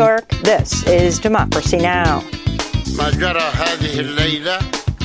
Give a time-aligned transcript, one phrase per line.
[0.00, 2.20] From New York, this is Democracy Now!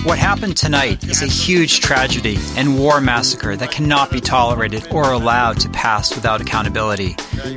[0.06, 5.12] What happened tonight is a huge tragedy and war massacre that cannot be tolerated or
[5.12, 7.16] allowed to pass without accountability.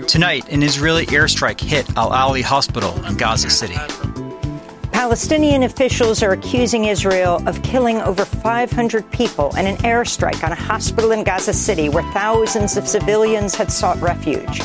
[0.09, 3.77] Tonight, an Israeli airstrike hit Al Ahli Hospital in Gaza City.
[4.99, 10.57] Palestinian officials are accusing Israel of killing over 500 people in an airstrike on a
[10.57, 14.61] hospital in Gaza City where thousands of civilians had sought refuge.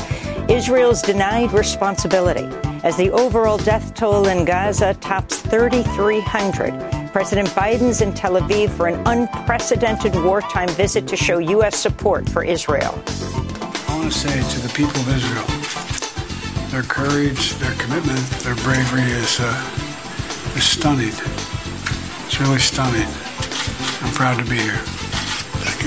[0.50, 2.48] Israel's denied responsibility
[2.82, 7.12] as the overall death toll in Gaza tops 3,300.
[7.12, 11.76] President Biden's in Tel Aviv for an unprecedented wartime visit to show U.S.
[11.76, 13.00] support for Israel.
[13.86, 19.02] I want to say to the people of Israel, their courage, their commitment, their bravery
[19.12, 19.38] is.
[19.38, 19.83] Uh,
[20.56, 21.12] is stunning.
[22.26, 23.08] It's really stunning.
[24.02, 24.78] I'm proud to be here.
[25.64, 25.82] Thank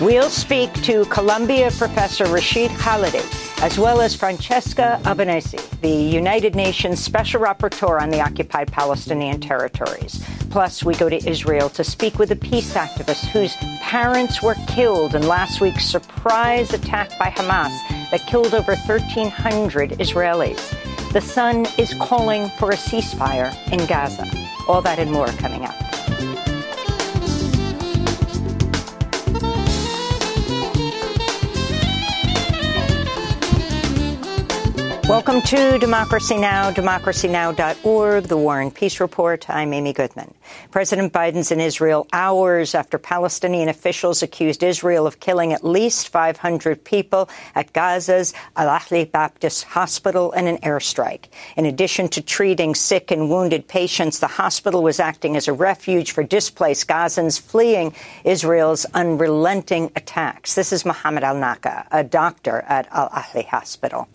[0.00, 0.04] you.
[0.04, 3.22] We'll speak to Columbia professor Rashid Khalidi,
[3.62, 10.22] as well as Francesca Albanese, the United Nations Special Rapporteur on the occupied Palestinian territories.
[10.50, 15.14] Plus, we go to Israel to speak with a peace activist whose parents were killed
[15.14, 17.72] in last week's surprise attack by Hamas
[18.10, 20.85] that killed over 1,300 Israelis.
[21.16, 24.30] The Sun is calling for a ceasefire in Gaza.
[24.68, 25.74] All that and more coming up.
[35.08, 39.48] Welcome to Democracy Now!, democracynow.org, the War and Peace Report.
[39.48, 40.34] I'm Amy Goodman.
[40.72, 46.82] President Biden's in Israel hours after Palestinian officials accused Israel of killing at least 500
[46.82, 51.26] people at Gaza's Al Ahli Baptist Hospital in an airstrike.
[51.56, 56.10] In addition to treating sick and wounded patients, the hospital was acting as a refuge
[56.10, 60.56] for displaced Gazans fleeing Israel's unrelenting attacks.
[60.56, 64.08] This is Mohammed Al Naka, a doctor at Al Ahli Hospital.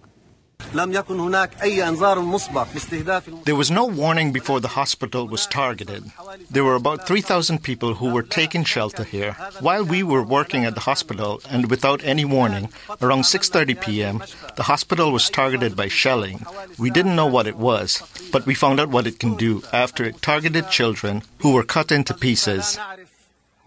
[3.46, 6.12] There was no warning before the hospital was targeted.
[6.50, 9.34] There were about 3,000 people who were taking shelter here.
[9.60, 12.70] While we were working at the hospital and without any warning,
[13.02, 14.24] around 6:30 p.m.,
[14.56, 16.46] the hospital was targeted by shelling.
[16.78, 18.02] We didn't know what it was,
[18.32, 21.92] but we found out what it can do after it targeted children who were cut
[21.92, 22.80] into pieces.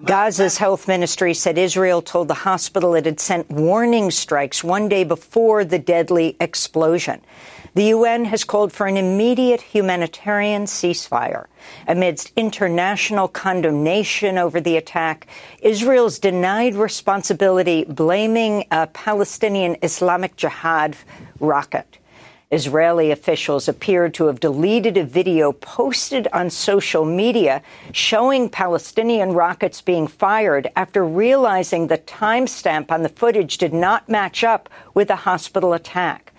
[0.02, 5.04] Gaza's health ministry said Israel told the hospital it had sent warning strikes one day
[5.04, 7.20] before the deadly explosion.
[7.74, 11.46] The UN has called for an immediate humanitarian ceasefire.
[11.86, 15.28] Amidst international condemnation over the attack,
[15.62, 20.96] Israel's denied responsibility, blaming a Palestinian Islamic Jihad
[21.38, 21.98] rocket.
[22.50, 27.62] Israeli officials appear to have deleted a video posted on social media
[27.92, 34.44] showing Palestinian rockets being fired after realizing the timestamp on the footage did not match
[34.44, 36.32] up with the hospital attack.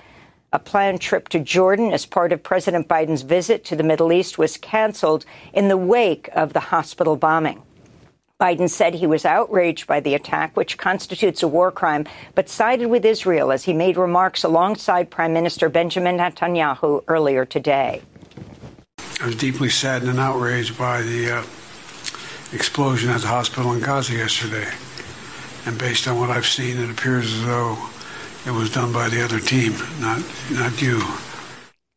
[0.54, 4.38] A planned trip to Jordan as part of President Biden's visit to the Middle East
[4.38, 7.62] was canceled in the wake of the hospital bombing.
[8.42, 12.88] Biden said he was outraged by the attack, which constitutes a war crime, but sided
[12.88, 18.02] with Israel as he made remarks alongside Prime Minister Benjamin Netanyahu earlier today.
[19.22, 21.44] I was deeply saddened and outraged by the uh,
[22.52, 24.70] explosion at the hospital in Gaza yesterday.
[25.66, 27.78] And based on what I've seen, it appears as though
[28.46, 31.02] it was done by the other team, not, not you.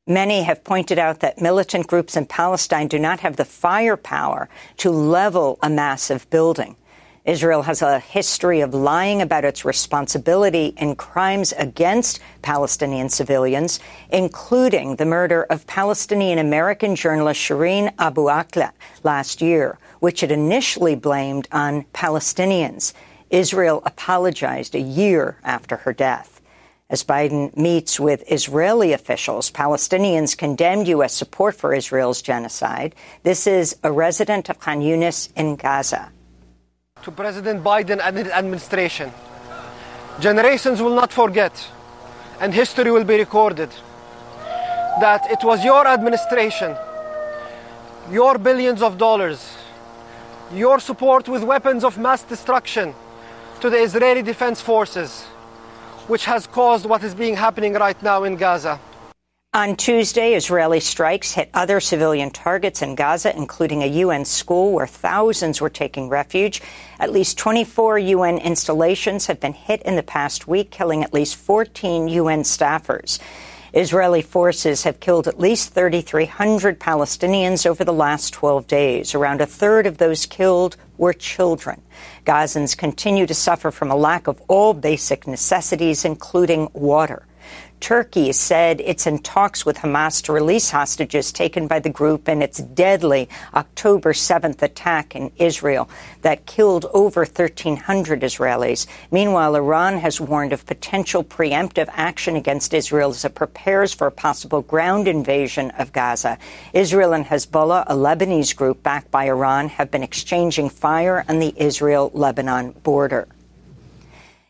[0.08, 4.48] Many have pointed out that militant groups in Palestine do not have the firepower
[4.78, 6.76] to level a massive building.
[7.26, 14.97] Israel has a history of lying about its responsibility in crimes against Palestinian civilians, including
[14.97, 18.72] the murder of Palestinian American journalist Shireen Abu Akleh
[19.04, 22.94] last year, which it initially blamed on Palestinians.
[23.28, 26.38] Israel apologized a year after her death.
[26.91, 31.12] As Biden meets with Israeli officials, Palestinians condemned U.S.
[31.12, 32.95] support for Israel's genocide.
[33.24, 36.10] This is a resident of Khan Yunis in Gaza.
[37.03, 39.12] To President Biden and his administration,
[40.18, 41.53] generations will not forget,
[42.41, 43.68] and history will be recorded,
[44.98, 46.74] that it was your administration,
[48.10, 49.59] your billions of dollars,
[50.54, 52.95] your support with weapons of mass destruction
[53.60, 55.27] to the Israeli Defense Forces
[56.09, 58.81] which has caused what is being happening right now in Gaza.
[59.55, 64.87] On Tuesday, Israeli strikes hit other civilian targets in Gaza, including a UN school where
[64.87, 66.60] thousands were taking refuge.
[67.01, 71.37] At least 24 UN installations have been hit in the past week, killing at least
[71.37, 73.19] 14 UN staffers.
[73.72, 79.15] Israeli forces have killed at least 3,300 Palestinians over the last 12 days.
[79.15, 81.82] Around a third of those killed were children.
[82.24, 87.26] Gazans continue to suffer from a lack of all basic necessities, including water.
[87.80, 92.42] Turkey said it's in talks with Hamas to release hostages taken by the group in
[92.42, 95.89] its deadly October 7th attack in Israel
[96.22, 98.86] that killed over 1,300 Israelis.
[99.10, 104.13] Meanwhile, Iran has warned of potential preemptive action against Israel as it prepares for a
[104.13, 106.39] possible ground invasion of Gaza.
[106.72, 111.54] Israel and Hezbollah, a Lebanese group backed by Iran, have been exchanging fire on the
[111.57, 113.28] Israel Lebanon border.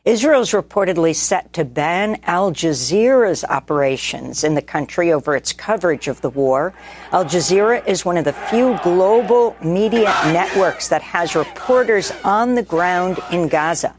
[0.08, 6.08] Israel is reportedly set to ban Al Jazeera's operations in the country over its coverage
[6.08, 6.72] of the war.
[7.12, 12.62] Al Jazeera is one of the few global media networks that has reporters on the
[12.62, 13.94] ground in Gaza.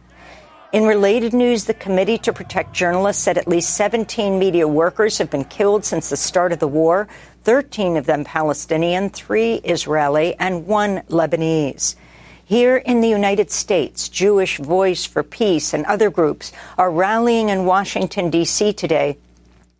[0.73, 5.29] In related news, the Committee to Protect Journalists said at least 17 media workers have
[5.29, 7.07] been killed since the start of the war,
[7.43, 11.93] 13 of them Palestinian, three Israeli, and one Lebanese.
[12.49, 17.65] Here in the United States, Jewish Voice for Peace and other groups are rallying in
[17.65, 18.73] Washington, D.C.
[18.73, 19.19] today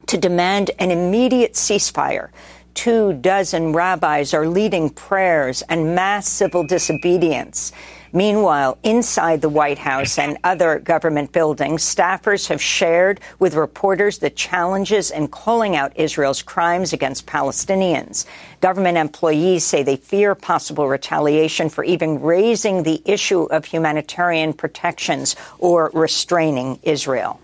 [0.05, 2.29] to demand an immediate ceasefire.
[2.75, 7.71] Two dozen rabbis are leading prayers and mass civil disobedience.
[8.11, 14.29] Meanwhile, inside the White House and other government buildings, staffers have shared with reporters the
[14.29, 18.25] challenges in calling out Israel's crimes against Palestinians.
[18.61, 25.35] Government employees say they fear possible retaliation for even raising the issue of humanitarian protections
[25.59, 27.39] or restraining Israel.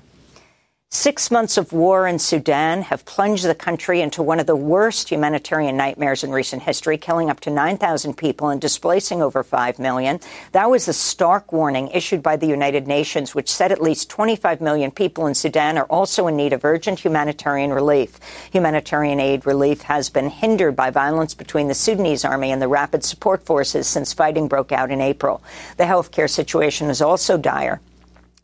[0.96, 5.12] Six months of war in Sudan have plunged the country into one of the worst
[5.12, 10.22] humanitarian nightmares in recent history, killing up to 9,000 people and displacing over 5 million.
[10.54, 14.62] That was a stark warning issued by the United Nations, which said at least 25
[14.62, 18.18] million people in Sudan are also in need of urgent humanitarian relief.
[18.54, 23.04] Humanitarian aid relief has been hindered by violence between the Sudanese army and the rapid
[23.04, 25.44] support forces since fighting broke out in April.
[25.76, 27.82] The healthcare situation is also dire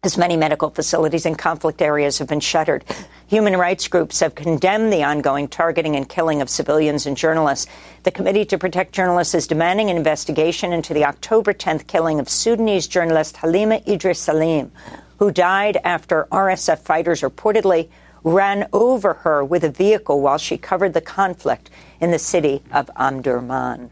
[0.04, 2.84] as many medical facilities in conflict areas have been shuttered.
[3.28, 7.68] Human rights groups have condemned the ongoing targeting and killing of civilians and journalists.
[8.02, 12.30] The Committee to Protect Journalists is demanding an investigation into the October 10th killing of
[12.30, 14.72] Sudanese journalist Halima Idris Salim,
[15.20, 17.88] who died after RSF fighters reportedly
[18.24, 21.70] ran over her with a vehicle while she covered the conflict
[22.00, 23.92] in the city of Omdurman.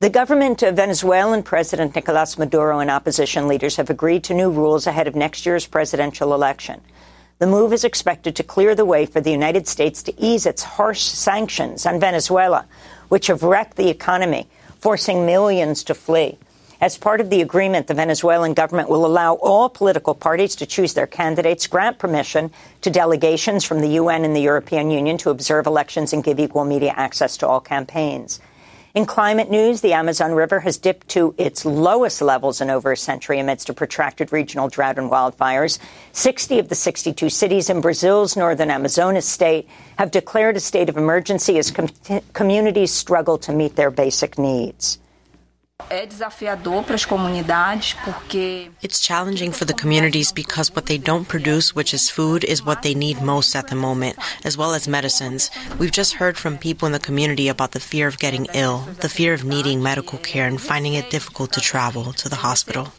[0.00, 4.86] The government of Venezuelan President Nicolas Maduro and opposition leaders have agreed to new rules
[4.86, 6.80] ahead of next year's presidential election.
[7.38, 10.62] The move is expected to clear the way for the United States to ease its
[10.62, 12.64] harsh sanctions on Venezuela,
[13.10, 14.48] which have wrecked the economy,
[14.78, 16.38] forcing millions to flee.
[16.80, 20.94] As part of the agreement, the Venezuelan government will allow all political parties to choose
[20.94, 22.50] their candidates, grant permission
[22.80, 26.64] to delegations from the UN and the European Union to observe elections, and give equal
[26.64, 28.40] media access to all campaigns.
[28.92, 32.96] In climate news, the Amazon River has dipped to its lowest levels in over a
[32.96, 35.78] century amidst a protracted regional drought and wildfires.
[36.12, 40.96] 60 of the 62 cities in Brazil's northern Amazonas state have declared a state of
[40.96, 41.88] emergency as com-
[42.32, 44.98] communities struggle to meet their basic needs.
[48.82, 52.82] It's challenging for the communities because what they don't produce, which is food, is what
[52.82, 55.50] they need most at the moment, as well as medicines.
[55.78, 59.08] We've just heard from people in the community about the fear of getting ill, the
[59.08, 62.92] fear of needing medical care and finding it difficult to travel to the hospital.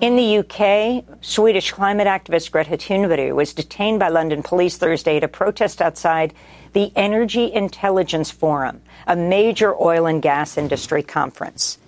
[0.00, 5.28] In the UK, Swedish climate activist Greta Thunberg was detained by London police Thursday to
[5.28, 6.34] protest outside
[6.72, 11.78] the Energy Intelligence Forum, a major oil and gas industry conference.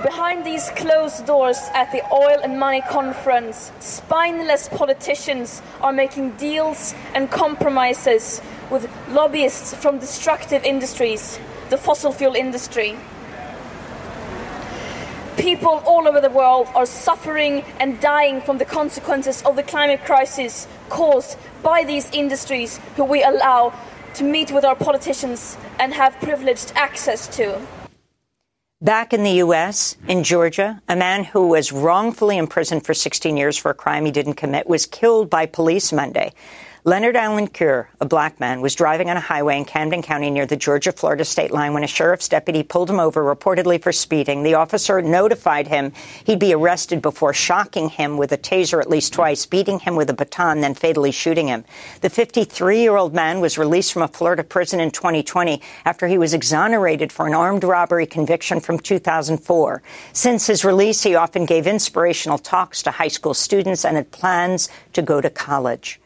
[0.00, 6.94] Behind these closed doors at the Oil and Money Conference, spineless politicians are making deals
[7.14, 12.96] and compromises with lobbyists from destructive industries, the fossil fuel industry.
[15.36, 20.02] People all over the world are suffering and dying from the consequences of the climate
[20.04, 23.74] crisis caused by these industries who we allow
[24.14, 27.60] to meet with our politicians and have privileged access to.
[28.82, 33.56] Back in the U.S., in Georgia, a man who was wrongfully imprisoned for 16 years
[33.56, 36.32] for a crime he didn't commit was killed by police Monday.
[36.84, 40.46] Leonard Allen Cure, a black man, was driving on a highway in Camden County near
[40.46, 44.42] the Georgia Florida state line when a sheriff's deputy pulled him over, reportedly for speeding.
[44.42, 45.92] The officer notified him
[46.24, 50.10] he'd be arrested before shocking him with a taser at least twice, beating him with
[50.10, 51.64] a baton, then fatally shooting him.
[52.00, 56.18] The 53 year old man was released from a Florida prison in 2020 after he
[56.18, 59.82] was exonerated for an armed robbery conviction from 2004.
[60.12, 64.68] Since his release, he often gave inspirational talks to high school students and had plans
[64.94, 66.00] to go to college.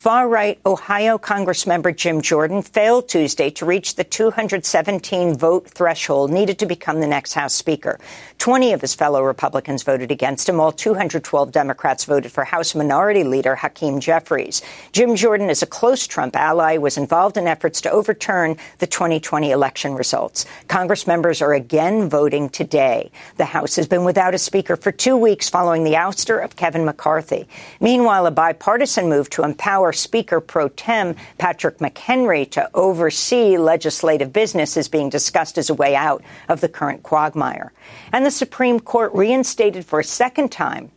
[0.00, 6.58] Far right Ohio Congressmember Jim Jordan failed Tuesday to reach the 217 vote threshold needed
[6.60, 7.98] to become the next House Speaker.
[8.40, 13.22] 20 of his fellow Republicans voted against him, while 212 Democrats voted for House Minority
[13.22, 14.62] Leader Hakeem Jeffries.
[14.92, 19.50] Jim Jordan is a close Trump ally, was involved in efforts to overturn the 2020
[19.50, 20.46] election results.
[20.68, 23.10] Congress members are again voting today.
[23.36, 26.86] The House has been without a speaker for two weeks following the ouster of Kevin
[26.86, 27.46] McCarthy.
[27.78, 34.78] Meanwhile, a bipartisan move to empower Speaker pro tem Patrick McHenry to oversee legislative business
[34.78, 37.70] is being discussed as a way out of the current quagmire.
[38.12, 40.90] And the Supreme Court reinstated for a second time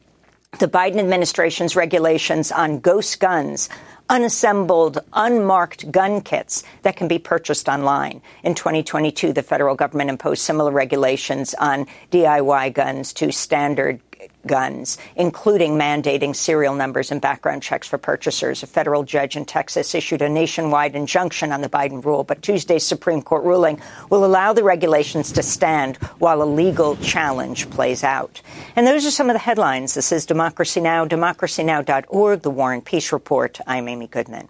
[0.60, 3.70] the Biden administration's regulations on ghost guns,
[4.10, 8.22] unassembled, unmarked gun kits that can be purchased online.
[8.44, 14.00] In 2022, the federal government imposed similar regulations on DIY guns to standard
[14.46, 18.63] guns, including mandating serial numbers and background checks for purchasers.
[18.63, 22.86] A federal judge in Texas issued a nationwide injunction on the Biden rule, but Tuesday's
[22.86, 28.42] Supreme Court ruling will allow the regulations to stand while a legal challenge plays out.
[28.75, 29.94] And those are some of the headlines.
[29.94, 33.60] This is Democracy Now!, democracynow.org, The War and Peace Report.
[33.68, 34.50] I'm Amy Goodman.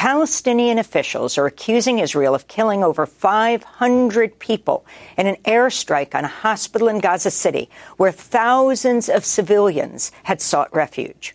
[0.00, 4.86] Palestinian officials are accusing Israel of killing over 500 people
[5.18, 10.74] in an airstrike on a hospital in Gaza City where thousands of civilians had sought
[10.74, 11.34] refuge.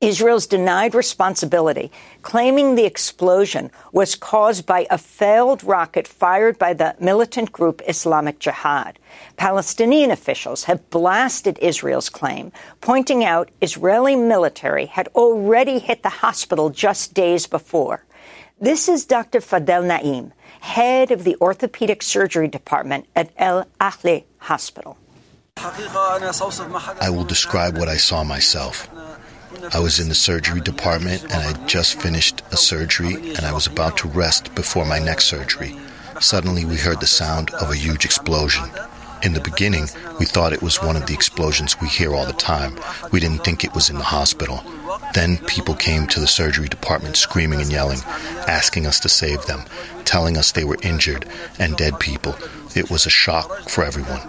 [0.00, 1.92] Israel's denied responsibility,
[2.22, 8.38] claiming the explosion was caused by a failed rocket fired by the militant group Islamic
[8.38, 8.98] Jihad.
[9.36, 16.70] Palestinian officials have blasted Israel's claim, pointing out Israeli military had already hit the hospital
[16.70, 18.02] just days before.
[18.58, 19.40] This is Dr.
[19.40, 24.96] Fadel Naim, head of the orthopedic surgery department at Al Ahli Hospital.
[25.58, 28.88] I will describe what I saw myself.
[29.72, 33.66] I was in the surgery department and I just finished a surgery and I was
[33.66, 35.76] about to rest before my next surgery.
[36.20, 38.64] Suddenly, we heard the sound of a huge explosion.
[39.22, 39.88] In the beginning,
[40.18, 42.78] we thought it was one of the explosions we hear all the time.
[43.10, 44.62] We didn't think it was in the hospital.
[45.14, 48.00] Then people came to the surgery department screaming and yelling,
[48.46, 49.64] asking us to save them,
[50.04, 51.26] telling us they were injured
[51.58, 52.36] and dead people.
[52.76, 54.28] It was a shock for everyone.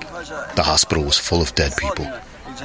[0.56, 2.12] The hospital was full of dead people,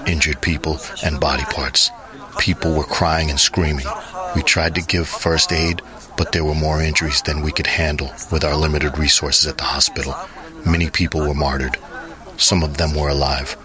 [0.06, 1.90] injured people, and body parts.
[2.38, 3.86] People were crying and screaming.
[4.34, 5.82] We tried to give first aid,
[6.16, 9.64] but there were more injuries than we could handle with our limited resources at the
[9.64, 10.14] hospital.
[10.64, 11.78] Many people were martyred.
[12.36, 13.56] Some of them were alive.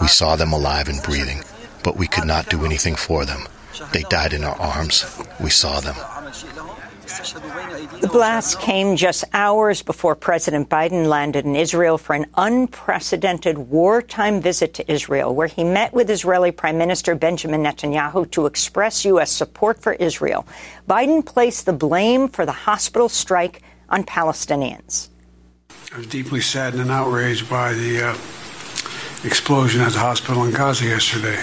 [0.00, 1.42] We saw them alive and breathing,
[1.82, 3.46] but we could not do anything for them.
[3.92, 5.04] They died in our arms.
[5.40, 5.96] We saw them.
[7.06, 14.40] The blast came just hours before President Biden landed in Israel for an unprecedented wartime
[14.40, 19.30] visit to Israel, where he met with Israeli Prime Minister Benjamin Netanyahu to express U.S.
[19.30, 20.48] support for Israel.
[20.88, 25.08] Biden placed the blame for the hospital strike on Palestinians.
[25.92, 28.12] I was deeply saddened and outraged by the uh,
[29.22, 31.40] explosion at the hospital in Gaza yesterday.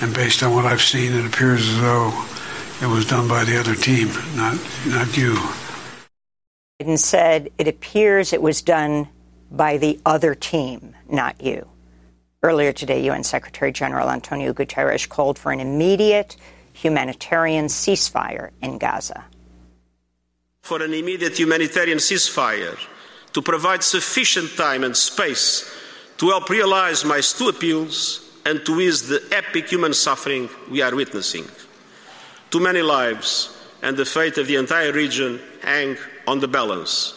[0.00, 2.10] And based on what I've seen, it appears as though
[2.82, 5.36] it was done by the other team, not not you.
[6.80, 9.08] Biden said it appears it was done
[9.50, 11.68] by the other team, not you.
[12.42, 16.36] Earlier today, UN Secretary General Antonio Guterres called for an immediate
[16.72, 19.24] humanitarian ceasefire in Gaza.
[20.62, 22.78] For an immediate humanitarian ceasefire
[23.34, 25.70] to provide sufficient time and space
[26.16, 30.94] to help realize my two appeals and to ease the epic human suffering we are
[30.94, 31.44] witnessing.
[32.50, 37.14] Too many lives and the fate of the entire region hang on the balance.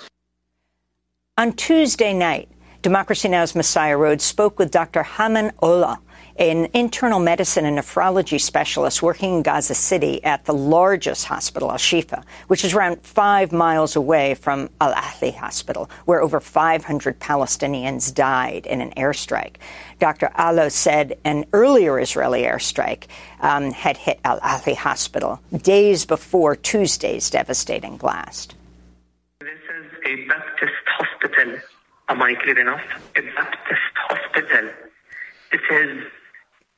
[1.40, 2.50] On Tuesday night,
[2.84, 5.02] Democracy Now!'s Messiah Rhodes spoke with Dr.
[5.04, 5.98] Hamam Allo,
[6.38, 11.78] an internal medicine and nephrology specialist working in Gaza City at the largest hospital, Al
[11.78, 18.14] Shifa, which is around five miles away from Al Ahli Hospital, where over 500 Palestinians
[18.14, 19.56] died in an airstrike.
[20.04, 20.32] Dr.
[20.36, 23.06] Allo said an earlier Israeli airstrike
[23.40, 28.54] um, had hit Al Ahli Hospital days before Tuesday's devastating blast.
[29.40, 31.58] This is a Baptist hospital.
[32.10, 32.82] Am I clear enough?
[33.16, 34.72] A Baptist hospital.
[35.54, 36.04] It is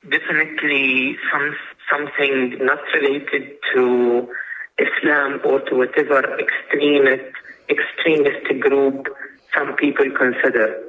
[0.08, 1.56] definitely some
[1.90, 4.30] something not related to
[4.78, 7.34] Islam or to whatever extremist
[7.72, 9.08] extremist group
[9.52, 10.80] some people consider.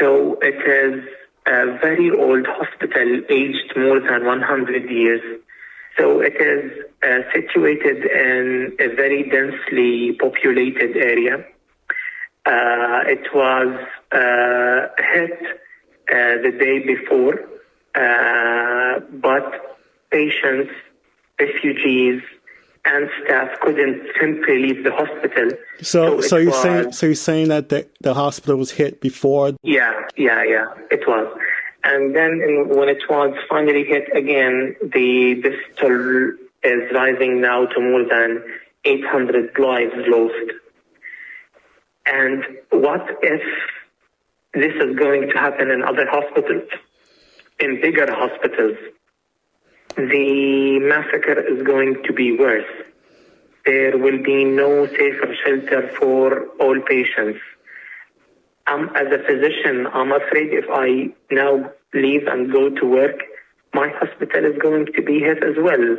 [0.00, 1.04] So it is
[1.46, 5.40] a very old hospital, aged more than 100 years.
[5.98, 6.72] So it is
[7.02, 11.44] uh, situated in a very densely populated area.
[12.46, 13.68] Uh, it was
[14.12, 15.38] uh, hit
[16.10, 17.40] uh, the day before,
[17.94, 19.78] uh, but
[20.10, 20.72] patients,
[21.38, 22.22] refugees,
[22.84, 25.50] and staff couldn't simply leave the hospital.
[25.80, 29.52] So, so, you're was, saying, so you're saying that the, the hospital was hit before?
[29.62, 31.26] Yeah, yeah, yeah, it was.
[31.84, 37.66] And then in, when it was finally hit again, the this toll is rising now
[37.66, 38.42] to more than
[38.84, 40.52] 800 lives lost.
[42.06, 43.42] And what if
[44.54, 46.68] this is going to happen in other hospitals,
[47.60, 48.76] in bigger hospitals?
[49.96, 52.66] The massacre is going to be worse.
[53.64, 57.38] There will be no safer shelter for all patients.
[58.66, 63.20] Um, as a physician, I'm afraid if I now leave and go to work,
[63.72, 65.96] my hospital is going to be hit as well.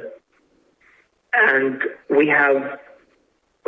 [1.33, 2.79] And we have,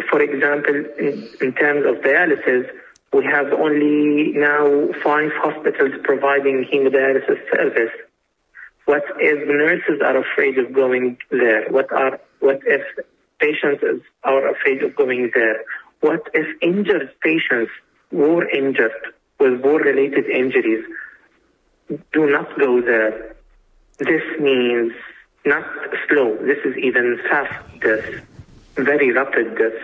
[0.10, 2.70] for example, in, in terms of dialysis,
[3.14, 7.94] we have only now five hospitals providing hemodialysis service.
[8.88, 11.70] What if nurses are afraid of going there?
[11.70, 12.84] What are what if
[13.38, 13.84] patients
[14.24, 15.58] are afraid of going there?
[16.00, 17.72] What if injured patients,
[18.12, 18.94] war injured
[19.42, 20.86] with war-related injuries,
[22.14, 23.36] do not go there?
[23.98, 24.94] This means
[25.46, 25.66] not
[26.08, 26.38] slow.
[26.38, 28.08] This is even fast death,
[28.76, 29.82] very rapid death.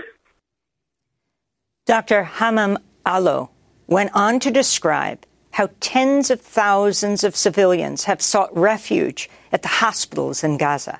[1.85, 2.23] Dr.
[2.23, 3.49] Hamam Allo
[3.85, 9.67] went on to describe how tens of thousands of civilians have sought refuge at the
[9.67, 10.99] hospitals in Gaza.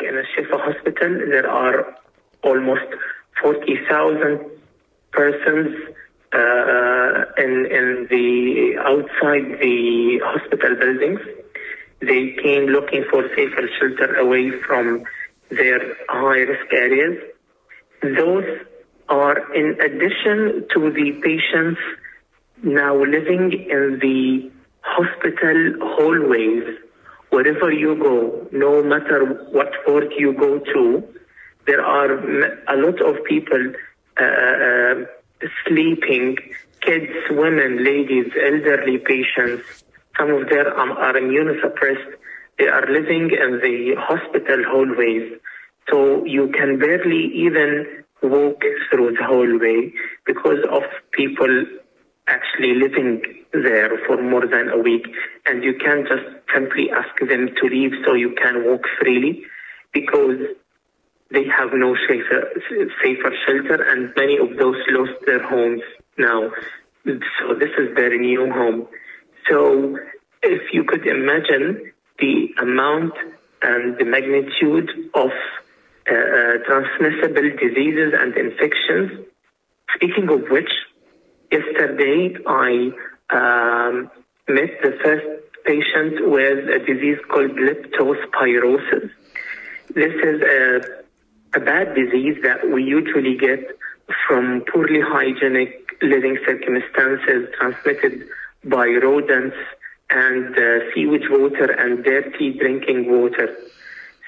[0.00, 1.96] In a Shifa hospital, there are
[2.42, 2.84] almost
[3.42, 4.44] 40,000
[5.12, 5.74] persons
[6.34, 11.20] uh, in, in the outside the hospital buildings.
[12.00, 15.04] They came looking for safer shelter away from
[15.48, 17.18] their high risk areas.
[18.02, 18.44] Those
[19.08, 21.80] are in addition to the patients
[22.62, 24.50] now living in the
[24.80, 26.64] hospital hallways.
[27.30, 31.04] Wherever you go, no matter what ward you go to,
[31.66, 33.72] there are a lot of people
[34.18, 34.94] uh, uh,
[35.66, 36.36] sleeping,
[36.80, 39.84] kids, women, ladies, elderly patients.
[40.18, 42.14] Some of them are immunosuppressed.
[42.58, 45.38] They are living in the hospital hallways.
[45.90, 49.92] So you can barely even walk through the hallway
[50.26, 50.82] because of
[51.12, 51.66] people
[52.28, 55.06] actually living there for more than a week.
[55.46, 59.44] And you can't just simply ask them to leave so you can walk freely
[59.92, 60.38] because
[61.30, 62.48] they have no safer,
[63.02, 65.82] safer shelter and many of those lost their homes
[66.16, 66.50] now.
[67.04, 68.88] So this is their new home.
[69.50, 69.98] So
[70.42, 73.14] if you could imagine the amount
[73.62, 75.30] and the magnitude of
[76.10, 79.26] uh, uh, transmissible diseases and infections.
[79.94, 80.70] Speaking of which,
[81.50, 82.90] yesterday I
[83.30, 84.10] um,
[84.48, 85.26] met the first
[85.64, 89.10] patient with a disease called leptospirosis.
[89.94, 90.80] This is a,
[91.54, 93.60] a bad disease that we usually get
[94.26, 98.28] from poorly hygienic living circumstances transmitted
[98.64, 99.56] by rodents
[100.10, 103.54] and uh, sewage water and dirty drinking water.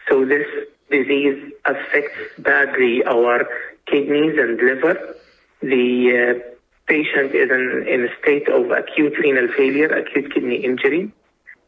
[0.08, 0.46] So this
[0.90, 3.46] disease affects badly our
[3.86, 5.16] kidneys and liver.
[5.62, 6.49] The uh,
[6.90, 11.12] patient is in, in a state of acute renal failure, acute kidney injury.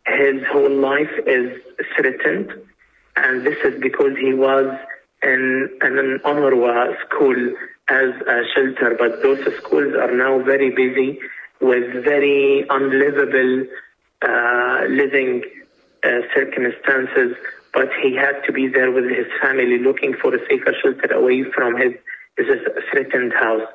[0.07, 1.63] His whole life is
[1.95, 2.53] threatened,
[3.17, 4.67] and this is because he was
[5.23, 7.39] in, in an UNRWA school
[7.89, 11.21] as a shelter, but those schools are now very busy
[11.61, 13.67] with very unlivable
[14.23, 15.43] uh, living
[16.05, 17.37] uh, circumstances
[17.73, 21.45] but he had to be there with his family looking for a safer shelter away
[21.55, 21.93] from his,
[22.37, 23.67] his threatened house.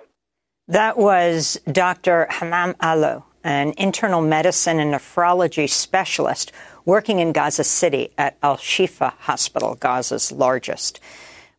[0.70, 2.28] That was Dr.
[2.30, 6.52] Hamam Allo, an internal medicine and nephrology specialist
[6.84, 11.00] working in Gaza City at Al Shifa Hospital, Gaza's largest.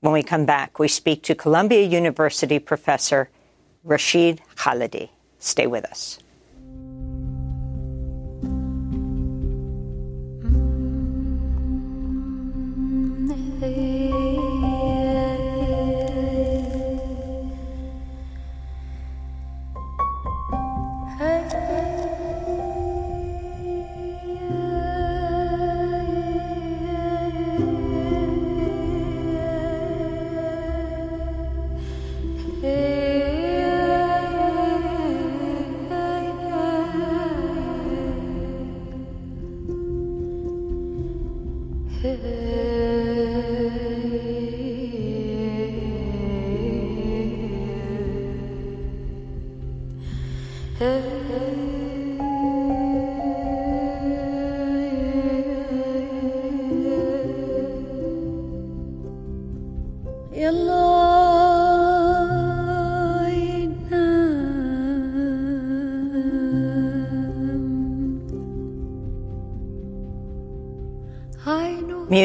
[0.00, 3.30] When we come back, we speak to Columbia University professor
[3.82, 5.08] Rashid Khalidi.
[5.38, 6.18] Stay with us.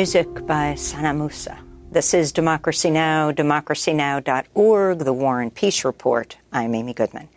[0.03, 1.57] Music by Sana Musa.
[1.89, 6.35] This is Democracy Now!, democracynow.org, The War and Peace Report.
[6.51, 7.29] I'm Amy Goodman.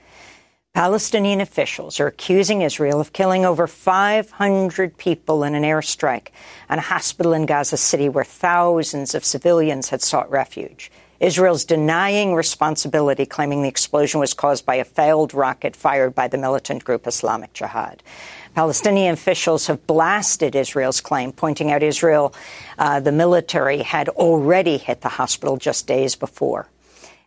[0.74, 6.31] Palestinian officials are accusing Israel of killing over 500 people in an airstrike
[6.68, 10.90] on a hospital in Gaza City where thousands of civilians had sought refuge.
[11.20, 16.38] Israel's denying responsibility, claiming the explosion was caused by a failed rocket fired by the
[16.38, 18.02] militant group Islamic Jihad.
[18.55, 22.35] Palestinian officials have blasted Israel's claim, pointing out Israel,
[22.79, 26.68] uh, the military, had already hit the hospital just days before.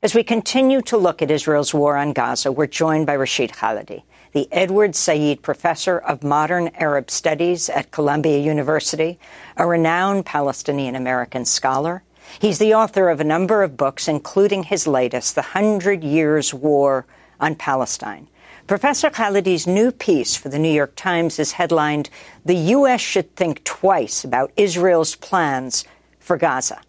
[0.02, 4.04] As we continue to look at Israel's war on Gaza, we're joined by Rashid Khalidi,
[4.32, 9.20] the Edward Said Professor of Modern Arab Studies at Columbia University,
[9.58, 12.02] a renowned Palestinian American scholar
[12.38, 17.06] He's the author of a number of books, including his latest, The Hundred Years' War
[17.40, 18.28] on Palestine.
[18.68, 22.10] Professor Khalidi's new piece for the New York Times is headlined,
[22.46, 23.02] The U.S.
[23.02, 25.86] Should Think Twice About Israel's Plans
[26.20, 26.80] for Gaza.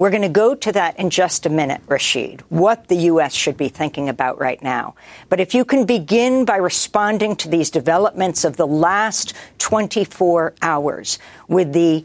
[0.00, 3.34] We're going to go to that in just a minute, Rashid, what the U.S.
[3.34, 4.94] should be thinking about right now.
[5.28, 11.18] But if you can begin by responding to these developments of the last 24 hours
[11.48, 12.04] with the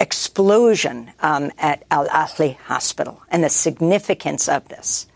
[0.00, 5.06] explosion um, at Al Ahli Hospital and the significance of this?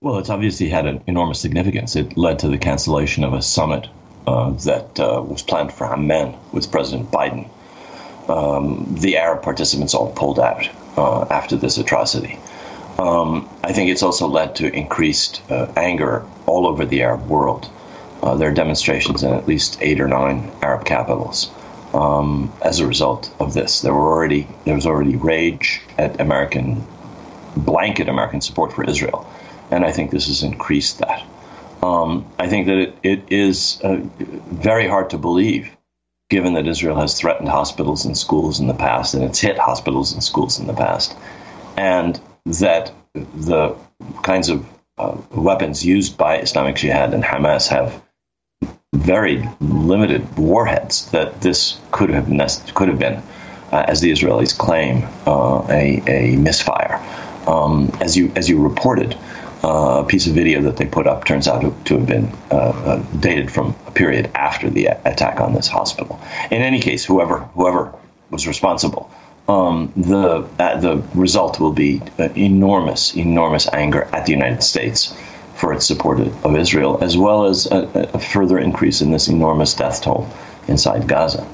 [0.00, 1.96] Well, it's obviously had an enormous significance.
[1.96, 3.88] It led to the cancellation of a summit
[4.26, 7.48] uh, that uh, was planned for Amman with President Biden.
[8.28, 12.38] Um, the Arab participants all pulled out uh, after this atrocity.
[12.98, 17.70] Um, I think it's also led to increased uh, anger all over the Arab world.
[18.22, 21.50] Uh, there are demonstrations in at least eight or nine Arab capitals
[21.96, 23.80] um, as a result of this.
[23.80, 26.86] There were already there was already rage at American
[27.56, 29.28] blanket American support for Israel,
[29.70, 31.24] and I think this has increased that.
[31.82, 35.74] Um, I think that it, it is uh, very hard to believe,
[36.28, 40.12] given that Israel has threatened hospitals and schools in the past, and it's hit hospitals
[40.12, 41.16] and schools in the past,
[41.76, 43.74] and that the
[44.22, 44.66] kinds of
[44.98, 48.02] uh, weapons used by Islamic Jihad and Hamas have
[49.06, 52.26] very limited warheads that this could have
[52.74, 53.22] could have been,
[53.70, 57.00] uh, as the Israelis claim, uh, a, a misfire.
[57.46, 59.16] Um, as you as you reported,
[59.62, 62.32] uh, a piece of video that they put up turns out to, to have been
[62.50, 66.20] uh, uh, dated from a period after the attack on this hospital.
[66.50, 67.94] In any case, whoever whoever
[68.30, 69.08] was responsible.
[69.48, 72.02] Um, the uh, the result will be
[72.34, 75.14] enormous, enormous anger at the United States
[75.56, 79.74] for its support of Israel, as well as a, a further increase in this enormous
[79.74, 80.28] death toll
[80.68, 81.46] inside Gaza.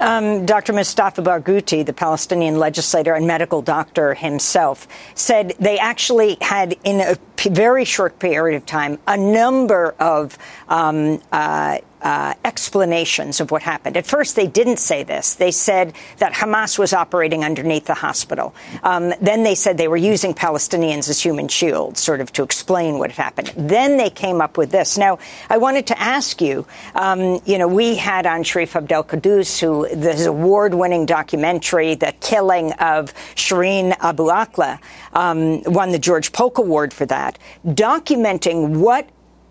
[0.00, 0.72] Um, Dr.
[0.72, 7.16] Mustafa Barghouti, the Palestinian legislator and medical doctor himself, said they actually had, in a
[7.48, 13.96] very short period of time, a number of um, uh, uh, explanations of what happened.
[13.96, 15.34] At first, they didn't say this.
[15.34, 18.54] They said that Hamas was operating underneath the hospital.
[18.82, 22.98] Um, then they said they were using Palestinians as human shields, sort of to explain
[22.98, 23.68] what had happened.
[23.68, 24.98] Then they came up with this.
[24.98, 25.18] Now,
[25.50, 29.84] I wanted to ask you, um, you know, we had on Sharif Abdel Kouddous, who
[29.84, 34.78] his award-winning documentary, The Killing of Shireen Abu Akleh,
[35.12, 39.08] um, won the George Polk Award for that, documenting what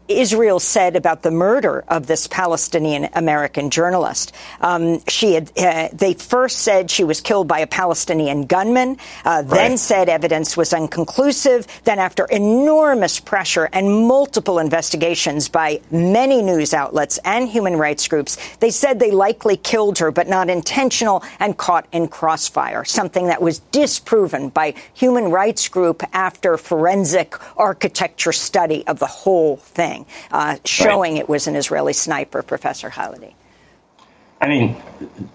[0.08, 4.34] Israel said about the murder of this Palestinian American journalist.
[4.62, 9.44] Um, she had, uh, they first said she was killed by a Palestinian gunman, uh,
[9.46, 9.48] right.
[9.50, 11.68] then said evidence was inconclusive.
[11.84, 18.38] Then, after enormous pressure and multiple investigations by many news outlets and human rights groups,
[18.60, 23.42] they said they likely killed her, but not intentional and caught in crossfire, something that
[23.42, 29.97] was disproven by human rights group after forensic architecture study of the whole thing
[30.32, 31.22] uh, showing right.
[31.22, 33.34] it was an Israeli sniper, Professor Khalidi.
[34.40, 34.76] I mean,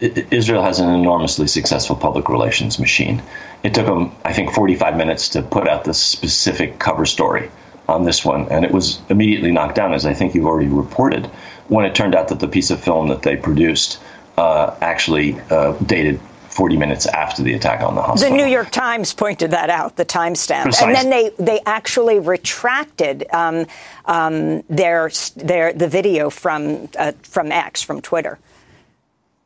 [0.01, 3.21] Israel has an enormously successful public relations machine.
[3.65, 7.51] It took them, I think, 45 minutes to put out the specific cover story
[7.89, 11.27] on this one, and it was immediately knocked down, as I think you've already reported,
[11.69, 14.01] when it turned out that the piece of film that they produced
[14.37, 16.21] uh, actually uh, dated
[16.53, 18.37] 40 minutes after the attack on the hospital.
[18.37, 20.81] The New York Times pointed that out, the timestamp.
[20.83, 23.67] And then they, they actually retracted um,
[24.05, 28.39] um, their, their, the video from, uh, from X, from Twitter.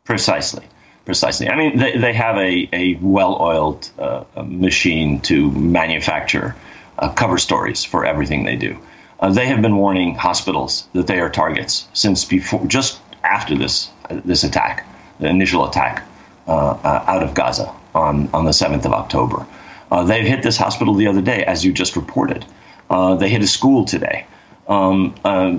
[0.04, 0.66] Precisely.
[1.04, 1.48] Precisely.
[1.48, 6.56] I mean, they, they have a, a well oiled uh, machine to manufacture
[6.98, 8.76] uh, cover stories for everything they do.
[9.20, 13.88] Uh, they have been warning hospitals that they are targets since before, just after this,
[14.10, 14.84] this attack,
[15.20, 16.05] the initial attack uh, uh,
[16.48, 17.72] out of Gaza.
[17.96, 19.46] on, on the 7th of October.
[19.90, 22.44] Uh, they hit this hospital the other day, as you just reported.
[22.90, 24.26] Uh, they hit a school today.
[24.68, 25.14] Um,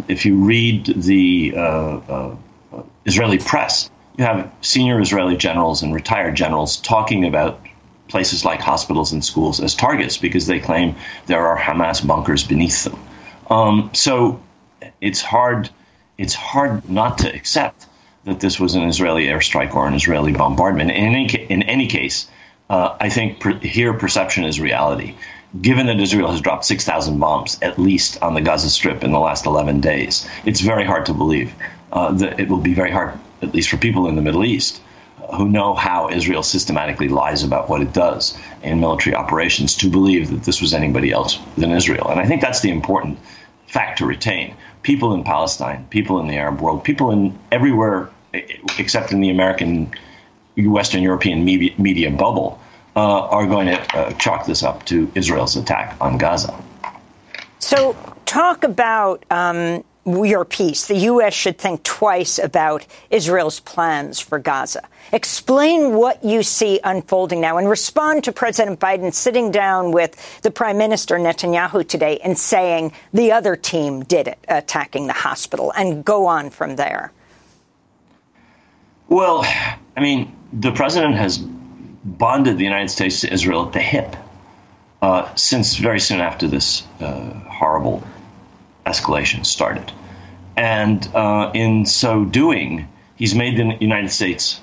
[0.08, 2.36] if you read the uh, uh,
[3.06, 7.60] Israeli press, you have senior Israeli generals and retired generals talking about
[8.10, 10.96] places like hospitals and schools as targets because they claim
[11.26, 13.00] there are Hamas bunkers beneath them.
[13.50, 14.42] Um, so
[15.02, 15.70] it's hard
[16.18, 17.86] it's hard not to accept
[18.28, 20.92] that this was an Israeli airstrike or an Israeli bombardment.
[20.92, 22.30] In any, in any case,
[22.70, 25.16] uh, I think per, here perception is reality.
[25.62, 29.20] Given that Israel has dropped 6,000 bombs, at least on the Gaza Strip in the
[29.20, 31.54] last 11 days, it's very hard to believe
[31.94, 34.82] uh, that it will be very hard, at least for people in the Middle East,
[35.36, 40.30] who know how Israel systematically lies about what it does in military operations, to believe
[40.32, 42.10] that this was anybody else than Israel.
[42.10, 43.20] And I think that's the important
[43.68, 44.54] fact to retain.
[44.84, 49.92] People in Palestine, people in the Arab world, people in everywhere except in the American,
[50.58, 52.60] Western European media, media bubble,
[52.96, 56.54] uh, are going to uh, chalk this up to Israel's attack on Gaza.
[57.60, 60.88] So, talk about um, your piece.
[60.88, 61.34] The U.S.
[61.34, 64.88] should think twice about Israel's plans for Gaza.
[65.12, 70.52] Explain what you see unfolding now and respond to President Biden sitting down with the
[70.52, 76.04] Prime Minister Netanyahu today and saying the other team did it, attacking the hospital, and
[76.04, 77.12] go on from there.
[79.10, 79.44] Well,
[79.96, 84.16] I mean, the president has bonded the United States to Israel at the hip
[85.02, 88.04] uh, since very soon after this uh, horrible
[88.86, 89.92] escalation started.
[90.58, 94.60] And uh, in so doing, he's made the United States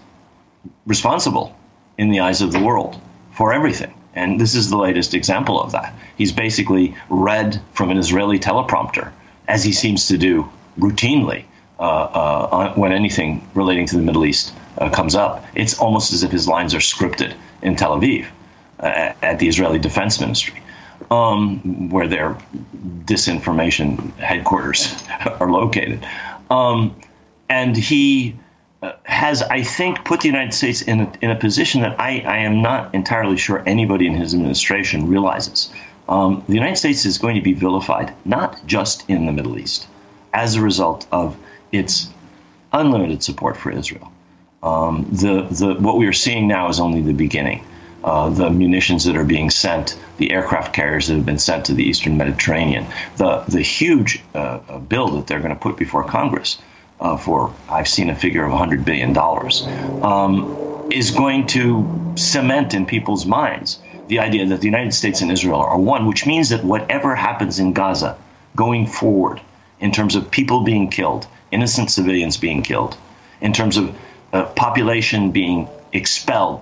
[0.86, 1.56] responsible
[1.96, 3.00] in the eyes of the world
[3.32, 3.94] for everything.
[4.14, 5.94] And this is the latest example of that.
[6.16, 9.12] He's basically read from an Israeli teleprompter,
[9.48, 11.44] as he seems to do routinely
[11.84, 15.44] uh, uh, when anything relating to the Middle East uh, comes up.
[15.54, 18.26] It's almost as if his lines are scripted in Tel Aviv
[18.80, 20.60] uh, at the Israeli Defense Ministry
[21.10, 22.36] um, where their
[23.04, 24.94] disinformation headquarters
[25.40, 26.06] are located.
[26.50, 26.96] Um,
[27.48, 28.36] and he
[29.04, 32.38] has, I think, put the United States in a, in a position that I, I,
[32.38, 35.72] am not entirely sure anybody in his administration realizes.
[36.08, 39.86] Um, the United States is going to be vilified, not just in the Middle East,
[40.34, 41.36] as a result of
[41.74, 42.08] its
[42.72, 44.12] unlimited support for Israel.
[44.62, 47.64] Um, the, the, what we are seeing now is only the beginning
[48.04, 51.74] uh, the munitions that are being sent, the aircraft carriers that have been sent to
[51.74, 56.04] the eastern Mediterranean, the, the huge uh, uh bill that they're going to put before
[56.04, 56.58] Congress
[57.00, 59.16] uh, for, I've seen a figure of $100 billion,
[60.04, 65.32] um, is going to cement in people's minds the idea that the United States and
[65.32, 68.18] Israel are one, which means that whatever happens in Gaza
[68.54, 69.40] going forward,
[69.80, 72.96] in terms of people being killed, innocent civilians being killed,
[73.40, 73.96] in terms of
[74.32, 76.60] uh, population being expelled.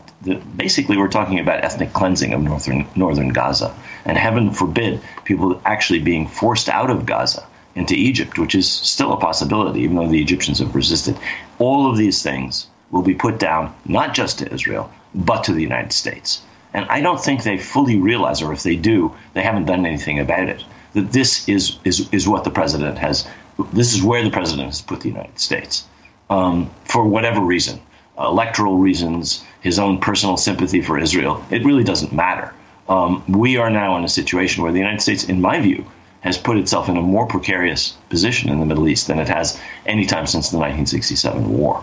[0.57, 3.75] basically, we're talking about ethnic cleansing of northern northern Gaza,
[4.05, 9.13] and heaven forbid people actually being forced out of Gaza into Egypt, which is still
[9.13, 11.17] a possibility, even though the Egyptians have resisted.
[11.59, 15.63] All of these things will be put down not just to Israel, but to the
[15.63, 16.43] United States.
[16.75, 20.19] And I don't think they fully realize, or if they do, they haven't done anything
[20.19, 20.65] about it.
[20.95, 23.27] That this is is is what the president has.
[23.73, 25.85] This is where the president has put the United States
[26.31, 27.81] um, for whatever reason
[28.19, 31.45] electoral reasons, his own personal sympathy for Israel.
[31.51, 32.53] It really doesn't matter.
[32.88, 35.85] Um, we are now in a situation where the United States, in my view,
[36.21, 39.61] has put itself in a more precarious position in the Middle East than it has
[39.87, 41.83] any time since the 1967 war.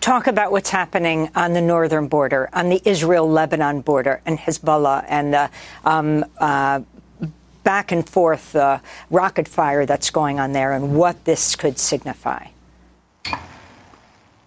[0.00, 5.04] Talk about what's happening on the northern border, on the Israel Lebanon border, and Hezbollah,
[5.08, 5.50] and the
[5.84, 6.80] um, uh,
[7.64, 8.78] back and forth uh,
[9.10, 12.46] rocket fire that's going on there, and what this could signify.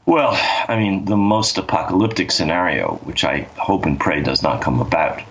[0.06, 4.82] Well, I mean, the most apocalyptic scenario, which I hope and pray does not come
[4.82, 5.22] about,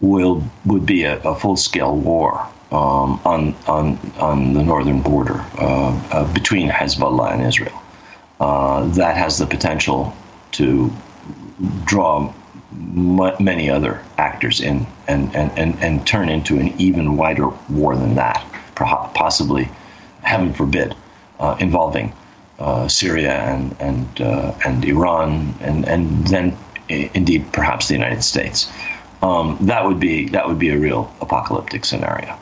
[0.00, 5.44] will would be a, a full scale war um, on on on the northern border
[5.58, 7.80] uh, uh, between Hezbollah and Israel.
[8.40, 10.12] Uh, that has the potential
[10.52, 10.92] to
[11.84, 12.34] draw
[12.72, 17.96] m- many other actors in and, and, and, and turn into an even wider war
[17.96, 19.68] than that, possibly,
[20.22, 20.94] heaven forbid,
[21.38, 22.12] uh, involving
[22.58, 26.56] uh, Syria and and uh, and Iran and and then
[26.88, 28.70] indeed perhaps the United States.
[29.22, 32.38] Um, that would be that would be a real apocalyptic scenario.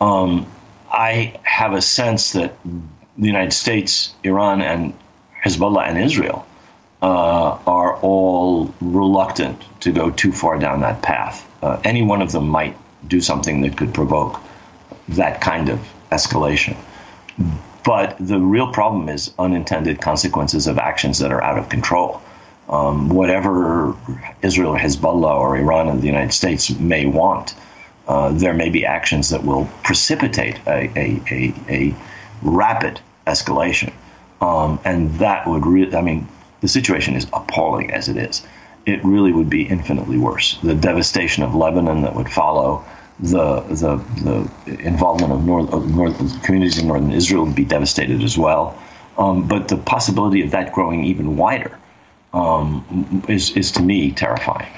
[0.00, 0.46] Um,
[0.90, 4.94] I have a sense that the United States, Iran, and
[5.44, 6.46] Hezbollah and Israel
[7.04, 11.46] uh, are all reluctant to go too far down that path.
[11.62, 12.74] Uh, any one of them might
[13.06, 14.40] do something that could provoke
[15.08, 15.78] that kind of
[16.10, 16.74] escalation.
[17.84, 22.22] But the real problem is unintended consequences of actions that are out of control.
[22.70, 23.94] Um, whatever
[24.40, 27.54] Israel or Hezbollah or Iran and the United States may want,
[28.08, 31.94] uh, there may be actions that will precipitate a, a, a, a
[32.40, 33.92] rapid escalation.
[34.40, 36.26] Um, and that would really, I mean,
[36.64, 38.42] the situation is appalling as it is.
[38.86, 40.58] It really would be infinitely worse.
[40.62, 42.82] The devastation of Lebanon that would follow,
[43.20, 43.92] the the,
[44.64, 48.78] the involvement of north, of north communities in northern Israel would be devastated as well.
[49.18, 51.78] Um, but the possibility of that growing even wider
[52.32, 54.72] um, is, is to me terrifying.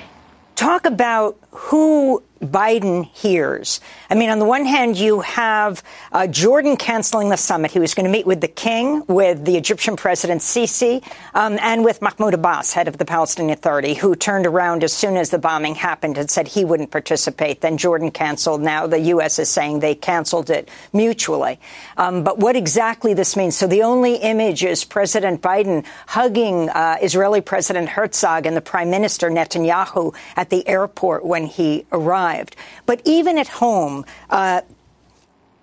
[0.56, 3.80] Talk about who Biden hears.
[4.10, 7.70] I mean, on the one hand, you have uh, Jordan canceling the summit.
[7.70, 11.02] He was going to meet with the king, with the Egyptian president Sisi,
[11.34, 15.16] um, and with Mahmoud Abbas, head of the Palestinian Authority, who turned around as soon
[15.16, 17.60] as the bombing happened and said he wouldn't participate.
[17.60, 18.60] Then Jordan canceled.
[18.60, 19.38] Now the U.S.
[19.38, 21.58] is saying they canceled it mutually.
[21.96, 23.56] Um, but what exactly this means?
[23.56, 28.90] So the only image is President Biden hugging uh, Israeli President Herzog and the Prime
[28.90, 32.56] Minister Netanyahu at the airport when he arrived arrived.
[32.84, 34.62] But even at home, uh,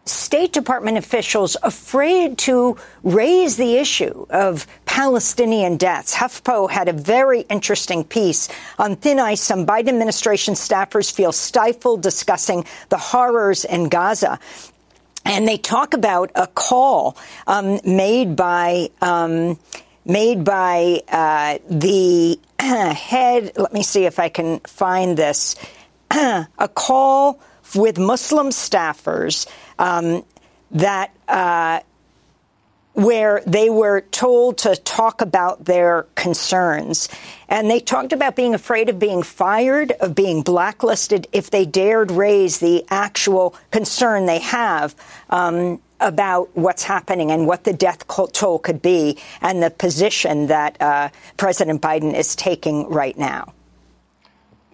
[0.05, 6.13] State Department officials afraid to raise the issue of Palestinian deaths.
[6.13, 9.39] HuffPo had a very interesting piece on thin ice.
[9.39, 14.39] Some Biden administration staffers feel stifled discussing the horrors in Gaza.
[15.23, 17.15] And they talk about a call
[17.47, 19.57] um, made by um,
[20.05, 23.53] made by uh, the head.
[23.55, 25.55] Let me see if I can find this.
[26.13, 27.39] A call
[27.75, 29.47] with Muslim staffers
[29.79, 30.23] um,
[30.71, 31.79] that uh,
[32.93, 37.09] where they were told to talk about their concerns.
[37.49, 42.11] And they talked about being afraid of being fired, of being blacklisted if they dared
[42.11, 44.95] raise the actual concern they have
[45.29, 50.79] um, about what's happening and what the death toll could be and the position that
[50.79, 53.53] uh, President Biden is taking right now.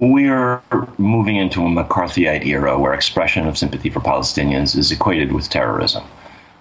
[0.01, 0.61] We're
[0.97, 6.05] moving into a McCarthyite era where expression of sympathy for Palestinians is equated with terrorism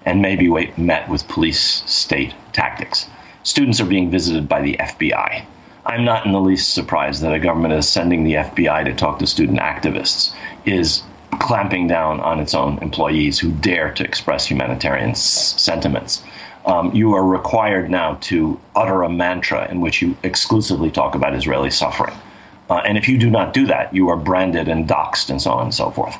[0.04, 3.06] and maybe met with police state tactics.
[3.44, 5.44] Students are being visited by the FBI.
[5.86, 9.20] I'm not in the least surprised that a government is sending the FBI to talk
[9.20, 11.04] to student activists, is
[11.38, 16.24] clamping down on its own employees who dare to express humanitarian s- sentiments.
[16.66, 21.34] Um, you are required now to utter a mantra in which you exclusively talk about
[21.34, 22.16] Israeli suffering.
[22.68, 25.52] Uh, and if you do not do that, you are branded and doxxed and so
[25.52, 26.16] on and so forth.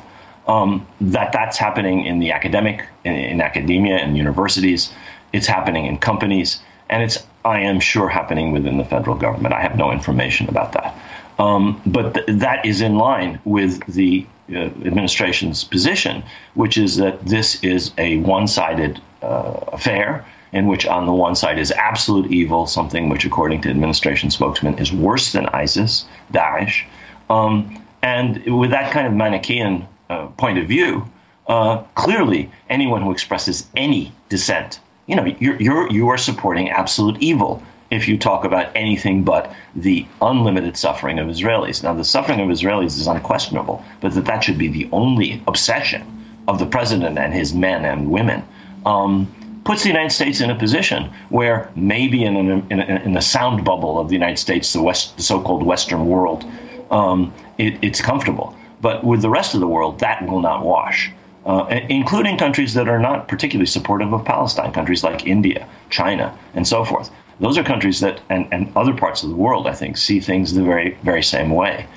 [0.47, 4.91] Um, that that's happening in the academic, in, in, academia and universities.
[5.31, 6.59] It's happening in companies,
[6.89, 9.53] and it's I am sure happening within the federal government.
[9.53, 10.99] I have no information about that,
[11.37, 16.23] um, but th- that is in line with the uh, administration's position,
[16.55, 21.59] which is that this is a one-sided uh, affair in which, on the one side,
[21.59, 26.85] is absolute evil, something which, according to administration spokesman, is worse than ISIS, Daesh.
[27.29, 31.05] Um, and with that kind of Manichaean uh, point of view,
[31.47, 37.17] uh, clearly anyone who expresses any dissent, you know, you're, you're, you are supporting absolute
[37.19, 41.83] evil if you talk about anything but the unlimited suffering of Israelis.
[41.83, 46.03] Now, the suffering of Israelis is unquestionable, but that that should be the only obsession
[46.47, 48.43] of the president and his men and women.
[48.85, 53.13] Um, puts the United States in a position where maybe in, an, in, a, in
[53.13, 56.45] the sound bubble of the United States, the, West, the so-called Western world,
[56.91, 58.55] um, it, it's comfortable.
[58.81, 61.11] But with the rest of the world, that will not wash.
[61.45, 66.67] Uh, including countries that are not particularly supportive of Palestine, countries like India, China, and
[66.67, 67.09] so forth.
[67.39, 70.53] Those are countries that, and, and other parts of the world, I think, see things
[70.53, 71.87] the very, very same way.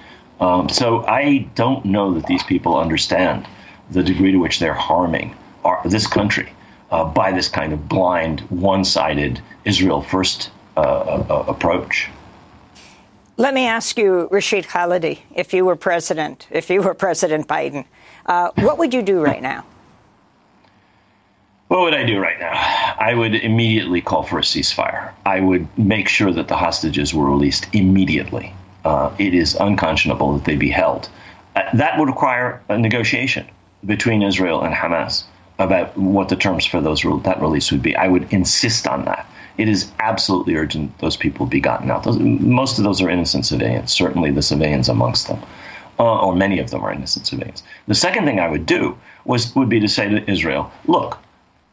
[0.41, 3.47] Um, so I don't know that these people understand
[3.91, 6.53] the degree to which they're harming our, this country
[6.93, 12.09] uh, by this kind of blind, one sided Israel first uh, uh, approach.
[13.39, 17.87] Let me ask you, Rashid Khalidi, if you were president, if you were President Biden,
[18.27, 19.65] uh, what would you do right now?
[21.69, 22.53] What would I do right now?
[23.01, 25.13] I would immediately call for a ceasefire.
[25.25, 28.55] I would make sure that the hostages were released immediately.
[28.85, 31.09] Uh, it is unconscionable that they be held.
[31.57, 33.47] Uh, that would require a negotiation
[33.87, 35.25] between Israel and Hamas
[35.59, 37.97] about what the terms for those that release would be.
[37.97, 39.27] I would insist on that.
[39.59, 42.05] It is absolutely urgent those people be gotten out.
[42.05, 45.43] Those, most of those are innocent civilians, certainly the civilians amongst them,
[45.99, 47.63] uh, or many of them are innocent civilians.
[47.87, 51.19] The second thing I would do was would be to say to Israel, look,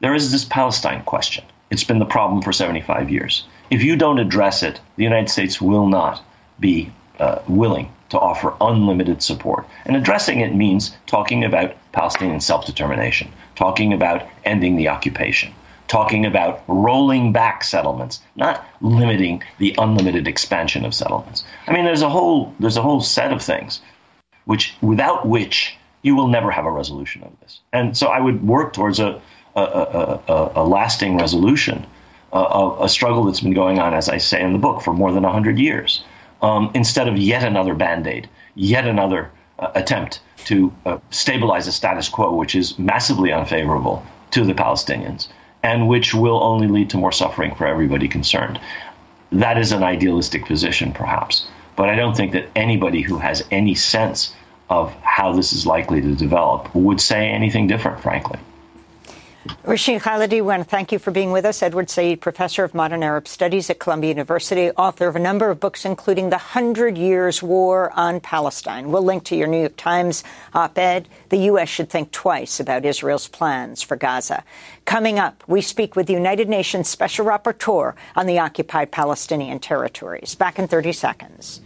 [0.02, 1.46] there is this Palestine question.
[1.70, 3.46] It's been the problem for 75 years.
[3.70, 6.22] If you don't address it, the United States will not
[6.60, 9.66] be uh, willing to offer unlimited support.
[9.86, 15.54] And addressing it means talking about Palestinian self determination, talking about ending the occupation,
[15.88, 21.44] talking about rolling back settlements, not limiting the unlimited expansion of settlements.
[21.68, 23.82] I mean, there's a whole there's a whole set of things
[24.46, 27.60] which without which you will never have a resolution of this.
[27.74, 29.22] And so I would work towards a
[29.56, 31.86] a, a, a, a lasting resolution
[32.32, 35.12] uh, a struggle that's been going on, as I say in the book, for more
[35.12, 36.04] than 100 years,
[36.42, 41.72] um, instead of yet another band aid, yet another uh, attempt to uh, stabilize a
[41.72, 45.28] status quo, which is massively unfavorable to the Palestinians
[45.64, 48.60] and which will only lead to more suffering for everybody concerned.
[49.32, 53.76] That is an idealistic position, perhaps, but I don't think that anybody who has any
[53.76, 54.34] sense
[54.70, 58.40] of how this is likely to develop would say anything different, frankly.
[59.64, 61.62] Rashid Khalidi, we want to thank you for being with us.
[61.62, 65.60] Edward Said, professor of modern Arab studies at Columbia University, author of a number of
[65.60, 68.92] books, including The Hundred Years' War on Palestine.
[68.92, 70.24] We'll link to your New York Times
[70.54, 71.08] op ed.
[71.30, 71.70] The U.S.
[71.70, 74.44] should think twice about Israel's plans for Gaza.
[74.86, 80.36] Coming up, we speak with the United Nations Special Rapporteur on the occupied Palestinian territories.
[80.36, 81.62] Back in 30 seconds.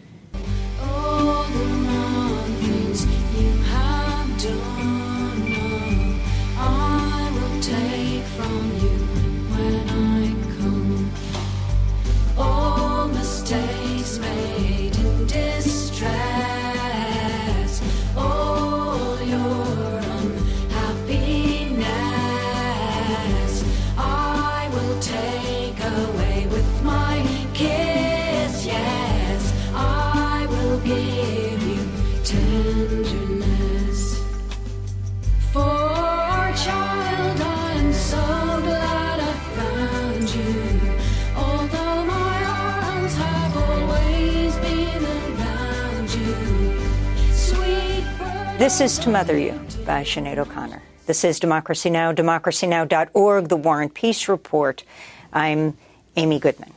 [48.64, 50.82] This is To Mother You by Sinead O'Connor.
[51.06, 54.86] This is Democracy Now!, democracynow.org, The War and Peace Report.
[55.34, 55.78] I'm
[56.16, 56.72] Amy Goodman.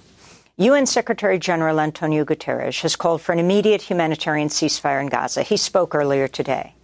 [0.57, 5.45] UN Secretary General Antonio Guterres has called for an immediate humanitarian ceasefire in Gaza.
[5.45, 6.75] He spoke earlier today.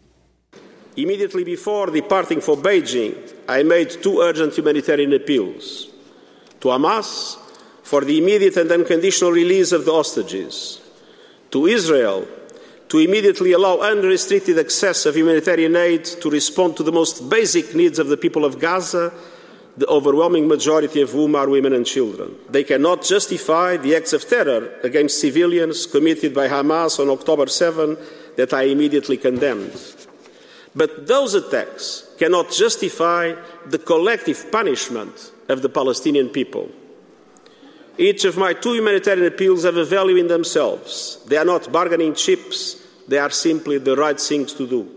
[0.96, 3.16] Immediately before departing for Beijing,
[3.48, 5.88] I made two urgent humanitarian appeals
[6.60, 7.38] to Hamas
[7.82, 10.80] for the immediate and unconditional release of the hostages,
[11.50, 12.24] to Israel
[12.92, 17.98] to immediately allow unrestricted access of humanitarian aid to respond to the most basic needs
[17.98, 19.10] of the people of Gaza,
[19.78, 22.36] the overwhelming majority of whom are women and children.
[22.50, 27.96] They cannot justify the acts of terror against civilians committed by Hamas on October 7
[28.36, 29.72] that I immediately condemned.
[30.76, 33.32] But those attacks cannot justify
[33.64, 36.68] the collective punishment of the Palestinian people.
[37.96, 41.24] Each of my two humanitarian appeals have a value in themselves.
[41.26, 44.88] They are not bargaining chips they are simply the right things to do.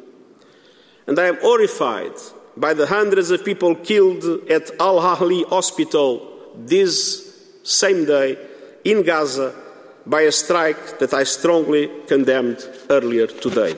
[1.07, 2.13] And I am horrified
[2.57, 7.25] by the hundreds of people killed at Al Ahli Hospital this
[7.63, 8.37] same day
[8.83, 9.53] in Gaza
[10.05, 13.75] by a strike that I strongly condemned earlier today.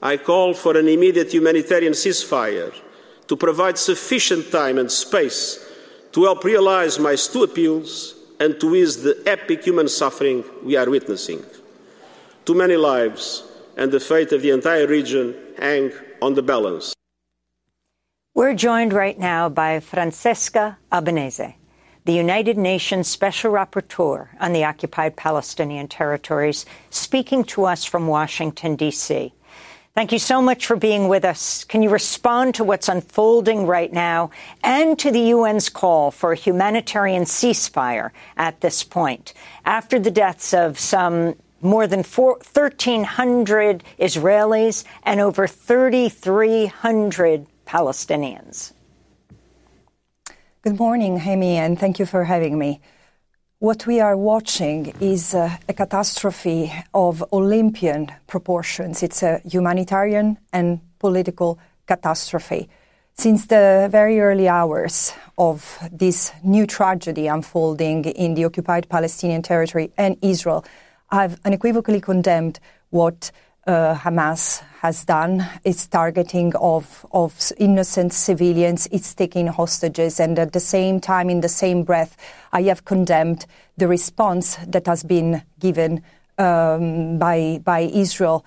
[0.00, 2.72] I call for an immediate humanitarian ceasefire
[3.26, 5.64] to provide sufficient time and space
[6.12, 10.88] to help realize my two appeals and to ease the epic human suffering we are
[10.88, 11.44] witnessing.
[12.44, 13.42] Too many lives
[13.78, 16.92] and the fate of the entire region hang on the balance.
[18.34, 21.56] We're joined right now by Francesca Albanese,
[22.04, 28.76] the United Nations Special Rapporteur on the occupied Palestinian territories, speaking to us from Washington,
[28.76, 29.32] D.C.
[29.94, 31.64] Thank you so much for being with us.
[31.64, 34.30] Can you respond to what's unfolding right now
[34.62, 39.34] and to the UN's call for a humanitarian ceasefire at this point?
[39.64, 48.72] After the deaths of some more than 1,300 Israelis and over 3,300 Palestinians.
[50.62, 52.80] Good morning, Amy, and thank you for having me.
[53.60, 59.02] What we are watching is a catastrophe of Olympian proportions.
[59.02, 62.68] It's a humanitarian and political catastrophe.
[63.14, 69.90] Since the very early hours of this new tragedy unfolding in the occupied Palestinian territory
[69.98, 70.64] and Israel,
[71.10, 73.30] I've unequivocally condemned what
[73.66, 75.46] uh, Hamas has done.
[75.64, 81.40] Its targeting of, of innocent civilians, its taking hostages, and at the same time, in
[81.40, 82.16] the same breath,
[82.52, 83.46] I have condemned
[83.76, 86.02] the response that has been given
[86.38, 88.44] um, by by Israel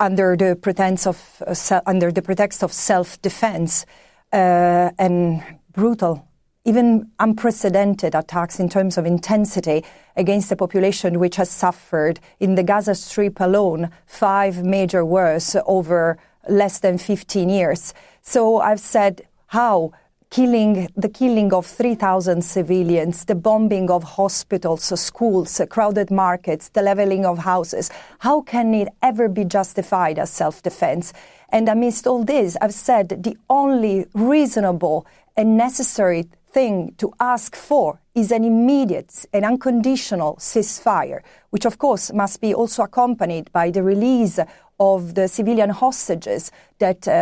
[0.00, 3.86] under the pretense of uh, under the pretext of self-defense
[4.32, 6.25] uh, and brutal
[6.66, 9.84] even unprecedented attacks in terms of intensity
[10.16, 16.18] against a population which has suffered in the Gaza Strip alone five major wars over
[16.48, 17.94] less than 15 years.
[18.22, 19.92] So I've said, how
[20.30, 27.24] killing the killing of 3000 civilians the bombing of hospitals schools crowded markets the leveling
[27.24, 31.12] of houses how can it ever be justified as self-defense
[31.50, 35.06] and amidst all this i've said the only reasonable
[35.36, 42.04] and necessary thing to ask for is an immediate and unconditional ceasefire which of course
[42.22, 44.38] must be also accompanied by the release
[44.80, 47.12] of the civilian hostages that uh,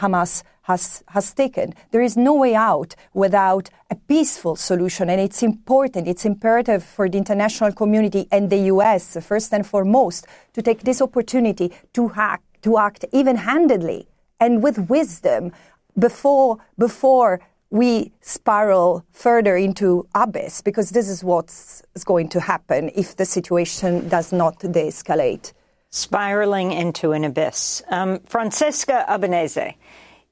[0.00, 1.74] hamas has, has taken.
[1.92, 7.08] There is no way out without a peaceful solution, and it's important, it's imperative for
[7.08, 12.44] the international community and the US, first and foremost, to take this opportunity to act,
[12.62, 14.06] to act even handedly
[14.40, 15.52] and with wisdom
[15.98, 17.40] before, before
[17.76, 24.08] we spiral further into abyss, because this is what's going to happen if the situation
[24.08, 25.52] does not de escalate.
[25.90, 27.82] Spiraling into an abyss.
[27.88, 29.76] Um, Francesca Albanese,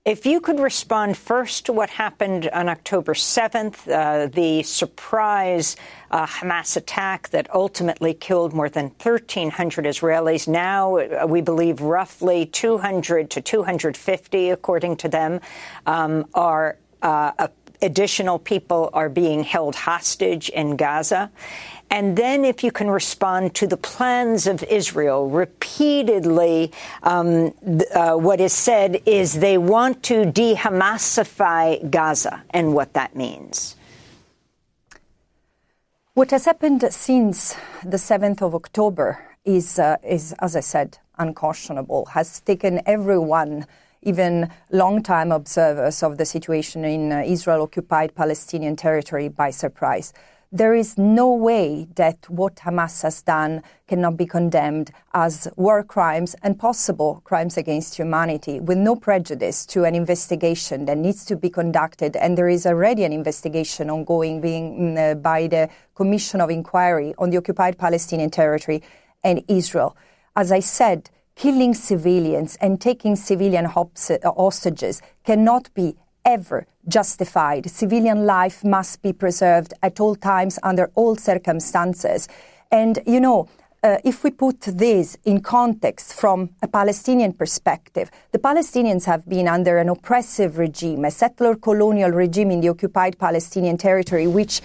[0.05, 5.76] If you could respond first to what happened on October 7th, uh, the surprise
[6.11, 10.47] uh, Hamas attack that ultimately killed more than 1,300 Israelis.
[10.47, 15.40] Now, uh, we believe roughly 200 to 250, according to them,
[15.86, 17.48] um, are uh,
[17.82, 21.30] additional people are being held hostage in Gaza.
[21.90, 27.55] And then, if you can respond to the plans of Israel, repeatedly, um,
[27.94, 33.76] uh, what is said is they want to de Hamasify Gaza and what that means.
[36.14, 42.07] What has happened since the 7th of October is, uh, is as I said, unconscionable,
[42.07, 43.66] has taken everyone
[44.05, 50.12] even long-time observers of the situation in uh, Israel-occupied Palestinian territory by surprise
[50.55, 56.36] there is no way that what Hamas has done cannot be condemned as war crimes
[56.44, 61.50] and possible crimes against humanity with no prejudice to an investigation that needs to be
[61.50, 62.14] conducted.
[62.14, 67.16] And there is already an investigation ongoing being mm, uh, by the Commission of Inquiry
[67.18, 68.80] on the occupied Palestinian territory
[69.24, 69.96] and Israel.
[70.36, 77.70] As I said, killing civilians and taking civilian hostages cannot be ever justified.
[77.70, 82.28] Civilian life must be preserved at all times under all circumstances.
[82.70, 83.49] And, you know,
[83.82, 89.47] uh, if we put this in context from a Palestinian perspective, the Palestinians have been
[89.47, 94.62] under an oppressive regime, a settler colonial regime in the occupied Palestinian territory, which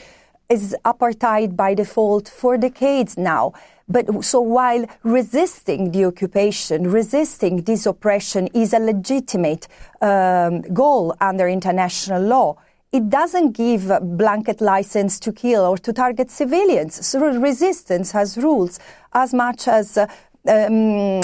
[0.47, 3.53] is apartheid by default for decades now.
[3.89, 9.67] But so while resisting the occupation, resisting this oppression is a legitimate
[10.01, 12.57] um, goal under international law,
[12.91, 17.05] it doesn't give blanket license to kill or to target civilians.
[17.05, 18.79] So resistance has rules
[19.13, 20.07] as much as uh,
[20.47, 21.21] um,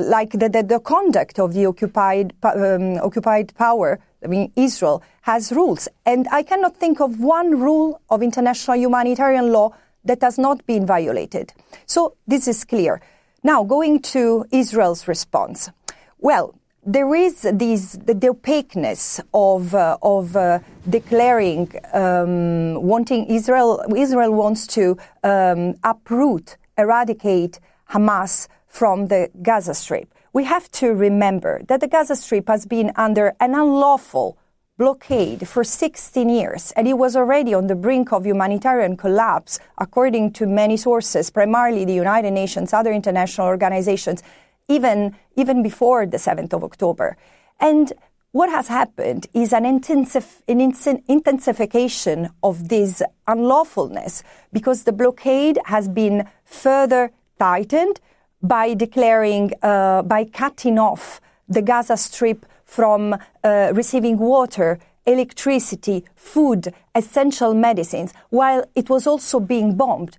[0.00, 5.52] like the, the, the, conduct of the occupied, um, occupied power, I mean, Israel, has
[5.52, 5.88] rules.
[6.04, 9.72] And I cannot think of one rule of international humanitarian law
[10.06, 11.52] that has not been violated.
[11.86, 13.00] So this is clear.
[13.42, 15.70] Now, going to Israel's response.
[16.18, 16.54] Well,
[16.84, 24.32] there is this, the, the opaqueness of, uh, of uh, declaring, um, wanting Israel, Israel
[24.32, 27.58] wants to um, uproot, eradicate
[27.90, 30.12] Hamas from the Gaza Strip.
[30.32, 34.38] We have to remember that the Gaza Strip has been under an unlawful
[34.78, 40.32] blockade for 16 years, and it was already on the brink of humanitarian collapse, according
[40.32, 44.22] to many sources, primarily the United Nations, other international organizations,
[44.68, 47.16] even, even before the 7th of October.
[47.58, 47.92] And
[48.32, 50.60] what has happened is an, intensif- an
[51.08, 54.22] intensification of this unlawfulness
[54.52, 57.98] because the blockade has been further tightened
[58.42, 66.74] by declaring, uh, by cutting off the Gaza Strip from uh, receiving water, electricity, food,
[66.94, 70.18] essential medicines, while it was also being bombed.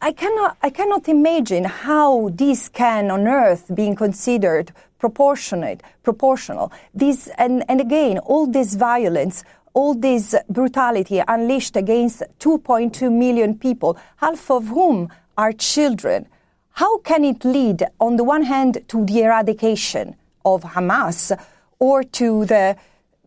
[0.00, 6.72] I cannot, I cannot imagine how this can on earth being considered proportionate, proportional.
[6.94, 13.98] This, and, and again, all this violence, all this brutality unleashed against 2.2 million people,
[14.16, 16.26] half of whom are children.
[16.72, 21.38] How can it lead, on the one hand, to the eradication of Hamas,
[21.78, 22.76] or to the,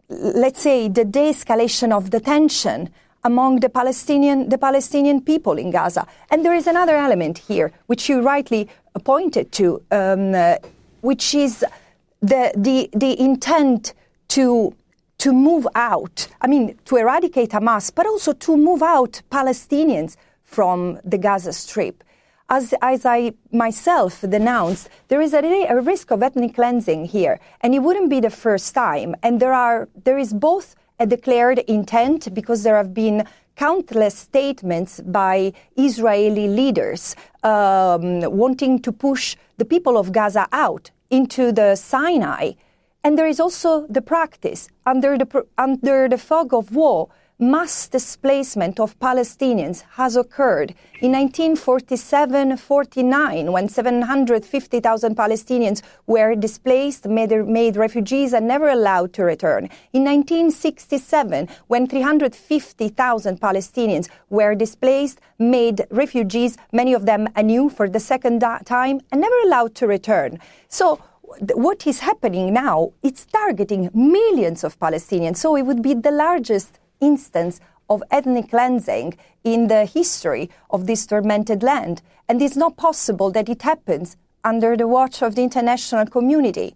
[0.10, 2.89] let's say, the de-escalation of the tension
[3.24, 6.08] among the Palestinian, the Palestinian people in Gaza.
[6.32, 8.70] And there is another element here, which you rightly
[9.04, 10.56] pointed to, um, uh,
[11.02, 11.66] which is
[12.22, 13.93] the, the, the intent
[14.30, 14.74] to,
[15.18, 21.00] to move out, I mean, to eradicate Hamas, but also to move out Palestinians from
[21.04, 22.04] the Gaza Strip
[22.50, 25.39] as, as I myself denounced, there is a,
[25.70, 29.16] a, risk of ethnic cleansing here, and it wouldn't be the first time.
[29.22, 35.02] And there are there is both a declared intent because there have been countless statements
[35.02, 42.52] by Israeli leaders um, wanting to push the people of Gaza out into the Sinai.
[43.04, 47.10] And there is also the practice under the, under the fog of war
[47.40, 57.78] mass displacement of Palestinians has occurred in 1947-49 when 750,000 Palestinians were displaced, made, made,
[57.78, 59.70] refugees and never allowed to return.
[59.94, 68.00] In 1967 when 350,000 Palestinians were displaced, made refugees, many of them anew for the
[68.00, 70.40] second time and never allowed to return.
[70.70, 71.00] So
[71.54, 75.38] what is happening now, it's targeting millions of Palestinians.
[75.38, 81.06] So it would be the largest instance of ethnic cleansing in the history of this
[81.06, 82.02] tormented land.
[82.28, 86.76] And it's not possible that it happens under the watch of the international community.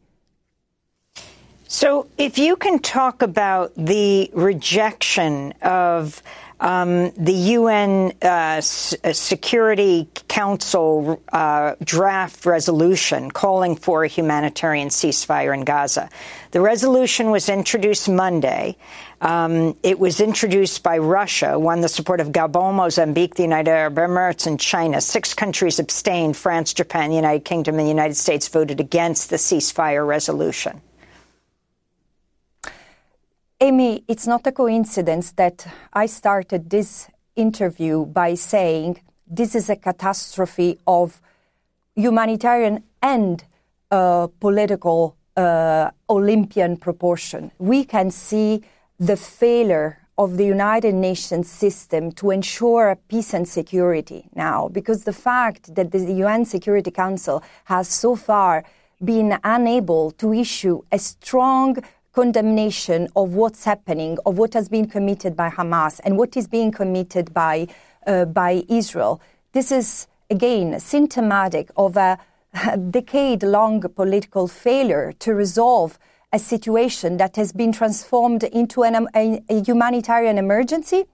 [1.67, 6.21] So, if you can talk about the rejection of
[6.61, 14.89] um, the UN uh, S- uh, Security Council uh, draft resolution calling for a humanitarian
[14.89, 16.09] ceasefire in Gaza.
[16.51, 18.77] The resolution was introduced Monday.
[19.21, 23.95] Um, it was introduced by Russia, won the support of Gabon, Mozambique, the United Arab
[23.95, 25.01] Emirates, and China.
[25.01, 26.37] Six countries abstained.
[26.37, 30.81] France, Japan, the United Kingdom, and the United States voted against the ceasefire resolution.
[33.63, 39.75] Amy, it's not a coincidence that I started this interview by saying this is a
[39.75, 41.21] catastrophe of
[41.93, 43.43] humanitarian and
[43.91, 47.51] uh, political uh, Olympian proportion.
[47.59, 48.63] We can see
[48.99, 55.13] the failure of the United Nations system to ensure peace and security now, because the
[55.13, 58.63] fact that the UN Security Council has so far
[59.03, 61.77] been unable to issue a strong
[62.13, 66.71] condemnation of what's happening, of what has been committed by Hamas and what is being
[66.71, 67.67] committed by,
[68.05, 69.21] uh, by Israel.
[69.53, 72.19] This is, again, symptomatic of a,
[72.89, 75.97] decade long political failure to resolve
[76.33, 81.05] a situation that has been transformed into an, a, a humanitarian emergency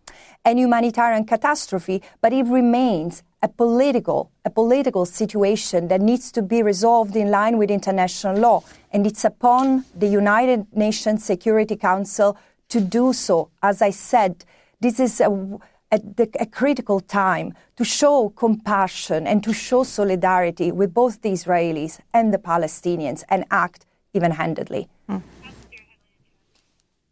[0.46, 6.64] and humanitarian catastrophe, but it remains a political, a political situation that needs to be
[6.64, 8.64] resolved in line with international law.
[8.92, 12.38] And it's upon the United Nations Security Council
[12.70, 13.50] to do so.
[13.62, 14.44] As I said,
[14.80, 15.30] this is a,
[15.92, 16.02] a,
[16.40, 22.34] a critical time to show compassion and to show solidarity with both the Israelis and
[22.34, 24.90] the Palestinians and act even handedly.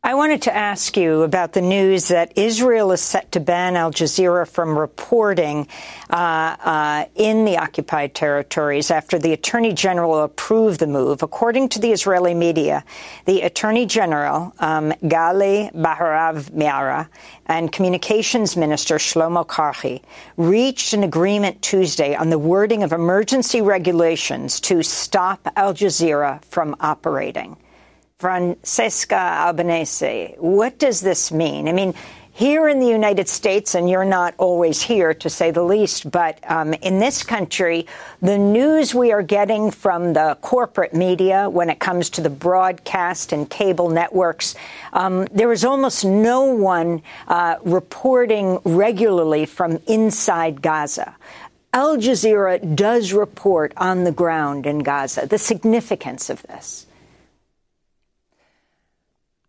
[0.06, 3.91] I wanted to ask you about the news that Israel is set to ban Al
[3.91, 5.68] Jazeera from reporting
[6.12, 11.24] uh, uh, in the occupied territories after the Attorney General approved the move.
[11.24, 12.84] According to the Israeli media,
[13.26, 17.08] the Attorney General, um, Gali Baharav Miara,
[17.47, 20.03] and Communications Minister Shlomo Karhi
[20.38, 26.76] reached an agreement Tuesday on the wording of emergency regulations to stop Al Jazeera from
[26.80, 27.58] operating.
[28.20, 31.68] Francesca Albanese, what does this mean?
[31.68, 31.93] I mean,
[32.32, 36.39] here in the United States, and you're not always here to say the least, but
[36.49, 37.86] um, in this country,
[38.22, 43.34] the news we are getting from the corporate media when it comes to the broadcast
[43.34, 44.55] and cable networks,
[44.93, 51.18] um, there is almost no one uh, reporting regularly from inside Gaza.
[51.74, 55.28] Al Jazeera does report on the ground in Gaza.
[55.28, 56.85] The significance of this.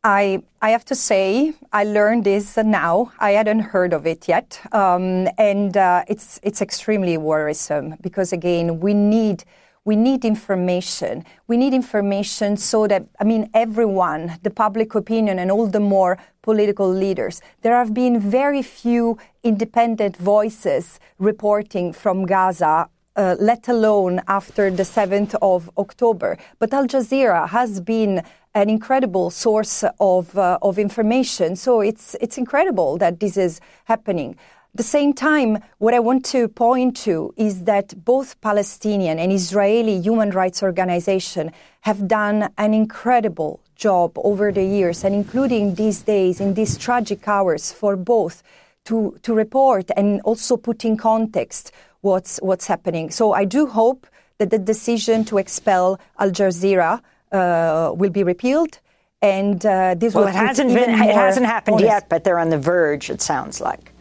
[0.07, 3.11] I, I have to say, I learned this now.
[3.18, 4.61] I hadn't heard of it yet.
[4.70, 9.42] Um, and uh, it's, it's extremely worrisome because, again, we need,
[9.84, 11.24] we need information.
[11.48, 16.18] We need information so that, I mean, everyone, the public opinion, and all the more
[16.40, 24.20] political leaders, there have been very few independent voices reporting from Gaza uh, let alone
[24.28, 26.38] after the 7th of October.
[26.58, 28.22] But Al Jazeera has been
[28.54, 31.56] an incredible source of, uh, of information.
[31.56, 34.30] So it's, it's incredible that this is happening.
[34.30, 39.32] At the same time, what I want to point to is that both Palestinian and
[39.32, 41.52] Israeli human rights organizations
[41.82, 47.26] have done an incredible job over the years, and including these days, in these tragic
[47.28, 48.42] hours, for both
[48.86, 53.11] to, to report and also put in context what's, what's happening.
[53.11, 54.07] So I do hope
[54.38, 57.01] that the decision to expel Al Jazeera
[57.32, 58.78] uh, will be repealed.
[59.22, 60.90] And uh, this well, will it hasn't been.
[60.90, 61.88] It hasn't happened honest.
[61.88, 63.09] yet, but they're on the verge.
[63.09, 63.92] It sounds like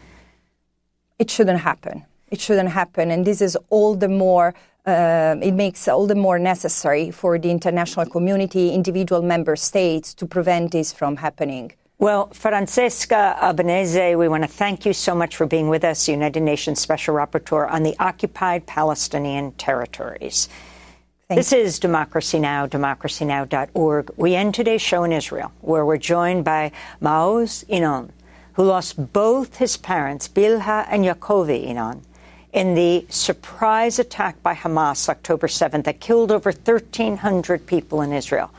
[1.18, 2.06] it shouldn't happen.
[2.30, 4.54] It shouldn't happen, and this is all the more.
[4.86, 10.28] Uh, it makes all the more necessary for the international community, individual member states, to
[10.28, 11.72] prevent this from happening.
[11.98, 16.44] Well, Francesca Albanese, we want to thank you so much for being with us, United
[16.44, 20.50] Nations Special Rapporteur on the occupied Palestinian territories.
[21.30, 24.12] This is Democracy Now!, democracynow.org.
[24.18, 28.10] We end today's show in Israel, where we're joined by Maoz Inon,
[28.54, 32.02] who lost both his parents, Bilha and Yakovi Inon,
[32.52, 38.52] in the surprise attack by Hamas October 7th that killed over 1,300 people in Israel.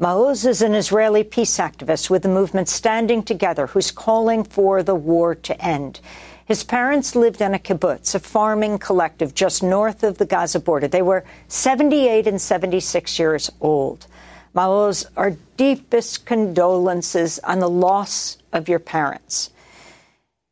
[0.00, 4.94] Maoz is an Israeli peace activist with the movement Standing Together, who's calling for the
[4.94, 5.98] war to end.
[6.46, 10.86] His parents lived in a kibbutz, a farming collective just north of the Gaza border.
[10.86, 14.06] They were 78 and 76 years old.
[14.54, 19.50] Maoz, our deepest condolences on the loss of your parents.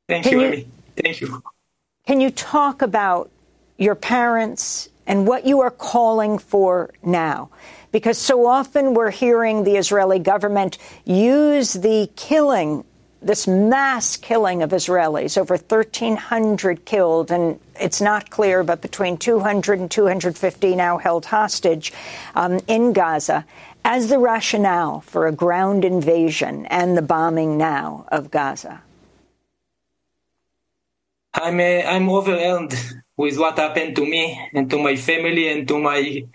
[0.08, 0.66] Thank can you, you.
[0.96, 1.42] Thank you.
[2.04, 3.30] Can you talk about
[3.78, 7.50] your parents and what you are calling for now?
[7.96, 10.76] Because so often we're hearing the Israeli government
[11.06, 12.84] use the killing,
[13.22, 19.80] this mass killing of Israelis, over 1,300 killed, and it's not clear, but between 200
[19.80, 21.90] and 250 now held hostage
[22.34, 23.46] um, in Gaza,
[23.82, 28.82] as the rationale for a ground invasion and the bombing now of Gaza.
[31.32, 32.74] I'm, uh, I'm overwhelmed
[33.16, 36.26] with what happened to me and to my family and to my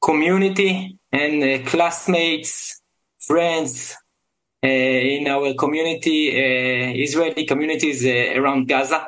[0.00, 2.80] community and uh, classmates,
[3.20, 3.96] friends
[4.62, 9.06] uh, in our community, uh, Israeli communities uh, around Gaza.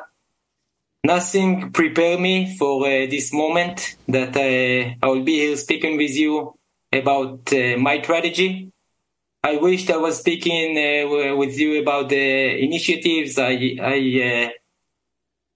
[1.03, 6.15] Nothing prepared me for uh, this moment that uh, I will be here speaking with
[6.15, 6.53] you
[6.91, 8.71] about my strategy.
[9.43, 10.75] I wished I was speaking
[11.37, 14.49] with you about the initiatives I, I uh,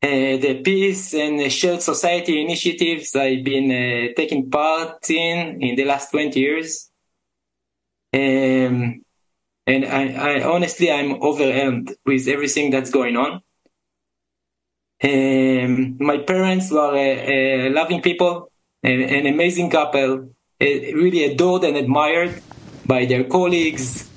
[0.01, 6.11] the peace and shared society initiatives I've been uh, taking part in in the last
[6.11, 6.89] 20 years.
[8.13, 9.01] Um,
[9.65, 13.41] and I, I, honestly, I'm overwhelmed with everything that's going on.
[15.03, 20.29] Um, my parents were uh, loving people, an, an amazing couple,
[20.59, 22.41] really adored and admired
[22.85, 24.09] by their colleagues,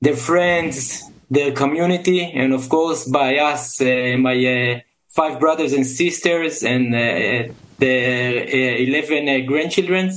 [0.00, 5.86] their friends, their community, and of course by us, uh, my uh, five brothers and
[5.86, 10.10] sisters, and uh, the uh, 11 uh, grandchildren.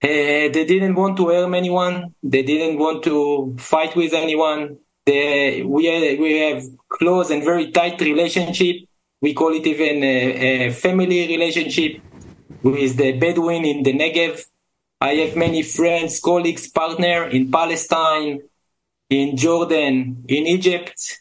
[0.00, 2.14] they didn't want to harm anyone.
[2.22, 4.78] They didn't want to fight with anyone.
[5.06, 8.76] They, we, have, we have close and very tight relationship.
[9.20, 12.02] We call it even a, a family relationship
[12.62, 14.44] with the Bedouin in the Negev.
[15.00, 18.40] I have many friends, colleagues, partner in Palestine,
[19.12, 21.20] in Jordan, in Egypt.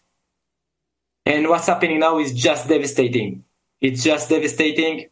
[1.26, 3.44] And what's happening now is just devastating.
[3.82, 5.10] It's just devastating.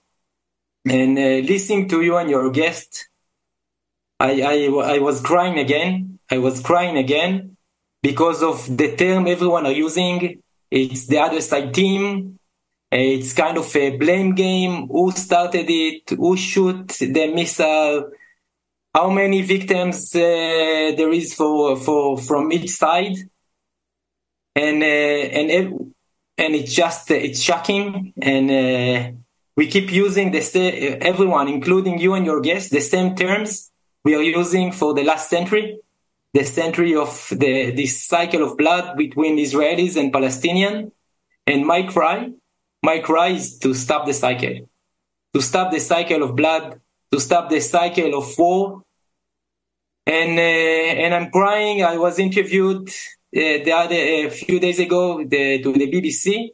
[0.87, 3.09] And uh, listening to you and your guest,
[4.17, 6.19] I, I, I was crying again.
[6.31, 7.57] I was crying again
[8.01, 10.41] because of the term everyone are using.
[10.71, 12.39] It's the other side team.
[12.91, 14.87] It's kind of a blame game.
[14.87, 16.11] Who started it?
[16.11, 18.11] Who shoot the missile?
[18.93, 23.17] How many victims uh, there is for for from each side,
[24.55, 25.93] and uh, and
[26.37, 29.11] and it's just it's shocking, and uh,
[29.55, 33.71] we keep using the everyone, including you and your guests, the same terms
[34.03, 35.79] we are using for the last century,
[36.33, 40.91] the century of the this cycle of blood between Israelis and Palestinians,
[41.45, 42.31] and my cry,
[42.81, 44.67] my cry is to stop the cycle,
[45.35, 46.79] to stop the cycle of blood
[47.11, 48.83] to stop the cycle of war.
[50.05, 51.83] And uh, and I'm crying.
[51.83, 52.91] I was interviewed uh,
[53.31, 56.49] the other a few days ago the, to the BBC,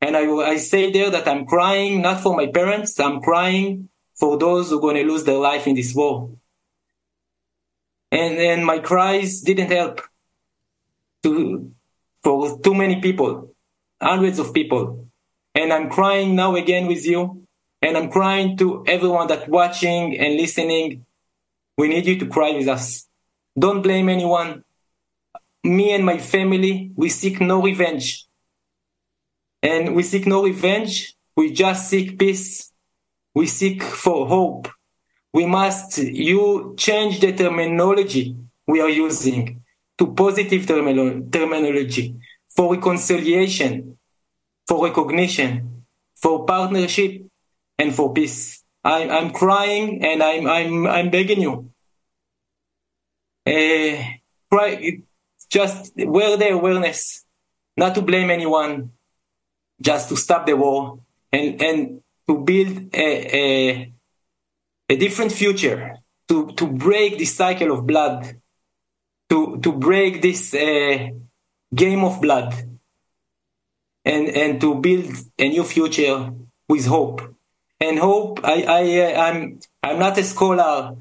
[0.00, 2.98] and I I say there that I'm crying not for my parents.
[2.98, 6.30] I'm crying for those who are going to lose their life in this war.
[8.10, 10.00] And and my cries didn't help
[11.22, 11.70] to
[12.24, 13.54] for too many people,
[14.02, 15.06] hundreds of people.
[15.54, 17.45] And I'm crying now again with you
[17.86, 21.06] and I'm crying to everyone that watching and listening.
[21.78, 23.06] We need you to cry with us.
[23.56, 24.64] Don't blame anyone.
[25.62, 28.26] Me and my family, we seek no revenge.
[29.62, 31.14] And we seek no revenge.
[31.36, 32.72] We just seek peace.
[33.34, 34.68] We seek for hope.
[35.32, 38.34] We must you change the terminology
[38.66, 39.62] we are using
[39.98, 42.16] to positive terminology
[42.48, 43.96] for reconciliation,
[44.66, 45.84] for recognition,
[46.16, 47.22] for partnership,
[47.78, 48.62] and for peace.
[48.84, 51.70] I, I'm crying and I'm, I'm, I'm begging you.
[53.46, 54.02] Uh,
[54.50, 55.00] cry,
[55.50, 57.24] just wear the awareness,
[57.76, 58.92] not to blame anyone,
[59.80, 61.00] just to stop the war
[61.32, 63.92] and, and to build a, a,
[64.88, 65.96] a different future,
[66.28, 68.36] to, to break the cycle of blood.
[69.28, 71.10] to to break this uh,
[71.74, 72.54] game of blood
[74.04, 76.30] and and to build a new future
[76.68, 77.35] with hope.
[77.80, 80.96] And hope, I I uh, I'm I'm not a scholar.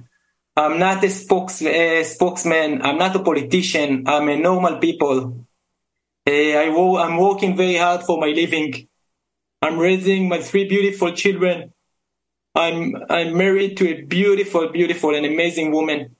[0.57, 2.81] I'm not a spokes, uh, spokesman.
[2.81, 4.03] I'm not a politician.
[4.07, 5.45] I'm a normal people.
[6.27, 8.87] Uh, I wo- I'm working very hard for my living.
[9.61, 11.73] I'm raising my three beautiful children.
[12.55, 16.15] I'm I'm married to a beautiful, beautiful, and amazing woman.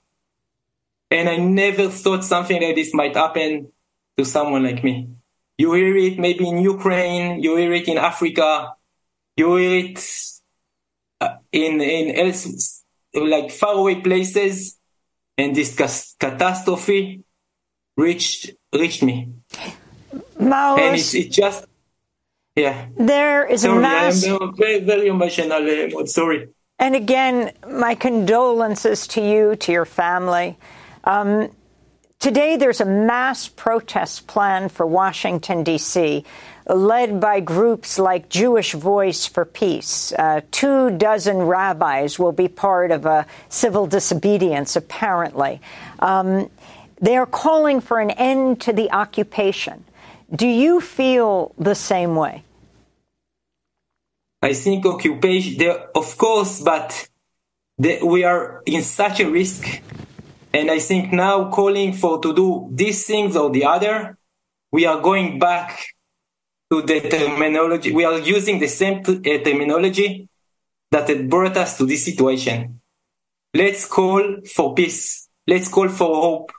[1.11, 3.71] And I never thought something like this might happen
[4.17, 5.09] to someone like me.
[5.57, 8.73] You hear it maybe in Ukraine, you hear it in Africa,
[9.37, 9.99] you hear it
[11.55, 12.83] in in else,
[13.13, 14.77] like faraway places,
[15.37, 15.75] and this
[16.19, 17.23] catastrophe
[17.97, 19.29] reached reached me.
[20.39, 21.65] Maoz, and it's, it's just
[22.55, 22.87] yeah.
[22.97, 24.25] There is sorry, a mass.
[24.25, 25.63] I'm very very emotional.
[25.97, 26.49] Uh, sorry.
[26.77, 30.57] And again, my condolences to you, to your family.
[31.05, 31.49] Um,
[32.19, 36.25] today, there's a mass protest plan for Washington, D.C.,
[36.67, 40.11] led by groups like Jewish Voice for Peace.
[40.13, 45.61] Uh, two dozen rabbis will be part of a civil disobedience, apparently.
[45.99, 46.49] Um,
[46.99, 49.83] they are calling for an end to the occupation.
[50.33, 52.43] Do you feel the same way?
[54.41, 57.07] I think occupation, of course, but
[57.77, 59.81] the, we are in such a risk.
[60.53, 64.17] And I think now calling for to do these things or the other,
[64.71, 65.94] we are going back
[66.71, 67.91] to the terminology.
[67.91, 70.27] We are using the same uh, terminology
[70.91, 72.81] that brought us to this situation.
[73.53, 75.29] Let's call for peace.
[75.47, 76.51] Let's call for hope.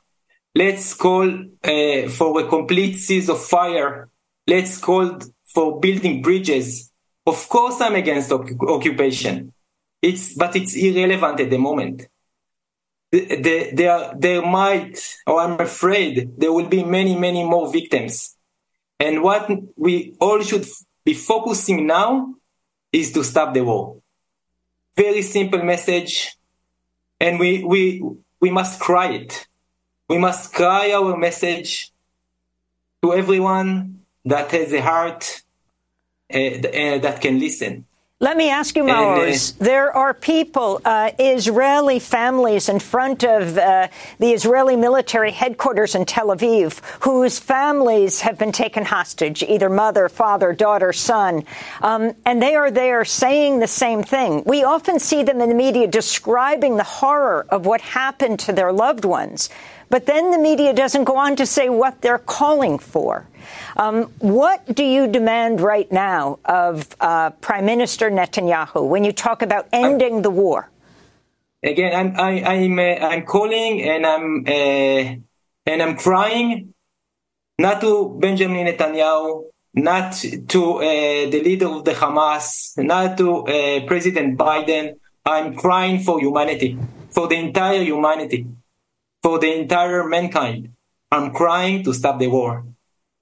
[0.55, 4.09] Let's call uh, for a complete cease of fire.
[4.47, 6.91] Let's call for building bridges.
[7.27, 9.53] Of course, I'm against occupation.
[10.01, 12.07] It's, but it's irrelevant at the moment.
[13.11, 18.36] The, the, there, there might, or I'm afraid, there will be many, many more victims.
[18.99, 20.67] And what we all should
[21.05, 22.35] be focusing now
[22.93, 24.01] is to stop the war.
[24.97, 26.37] Very simple message.
[27.21, 28.03] And we, we,
[28.41, 29.47] we must cry it.
[30.09, 31.93] We must cry our message
[33.03, 35.43] to everyone that has a heart
[36.33, 37.86] uh, uh, that can listen.
[38.19, 39.53] Let me ask you, Maoz.
[39.53, 43.89] Uh, there are people, uh, Israeli families in front of uh,
[44.19, 50.09] the Israeli military headquarters in Tel Aviv, whose families have been taken hostage, either mother,
[50.09, 51.45] father, daughter, son.
[51.83, 54.45] Um, and they are there saying the same thing.
[54.47, 58.73] We often see them in the media describing the horror of what happened to their
[58.73, 59.51] loved ones.
[59.89, 63.27] But then the media doesn't go on to say what they're calling for.
[63.77, 69.43] Um, what do you demand right now of uh, Prime Minister Netanyahu when you talk
[69.43, 70.71] about ending the war?
[71.63, 75.17] Again, I'm I, am i I'm, uh, I'm calling and I'm uh,
[75.67, 76.75] and I'm crying
[77.59, 80.13] not to Benjamin Netanyahu, not
[80.49, 84.97] to uh, the leader of the Hamas, not to uh, President Biden.
[85.25, 86.79] I'm crying for humanity,
[87.11, 88.47] for the entire humanity
[89.23, 90.73] for the entire mankind.
[91.11, 92.65] I'm crying to stop the war.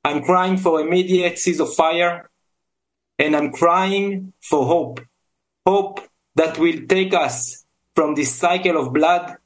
[0.04, 2.30] I'm crying for immediate cease of fire.
[3.18, 5.00] And I'm crying for hope.
[5.66, 6.00] Hope
[6.34, 7.64] that will take us
[7.94, 9.36] from this cycle of blood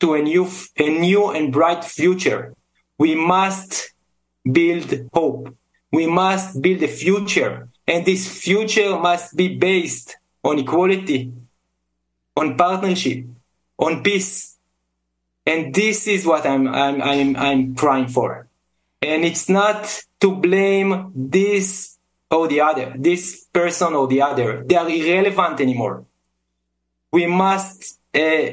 [0.00, 0.46] to a new,
[0.76, 2.54] a new and bright future.
[2.98, 3.94] We must
[4.50, 5.56] build hope.
[5.90, 7.68] We must build a future.
[7.86, 11.32] And this future must be based on equality,
[12.36, 13.24] on partnership,
[13.78, 14.53] on peace,
[15.46, 18.48] and this is what I'm, I'm, I'm, I'm crying for.
[19.02, 21.98] And it's not to blame this
[22.30, 24.64] or the other, this person or the other.
[24.64, 26.06] They are irrelevant anymore.
[27.12, 28.50] We must, uh,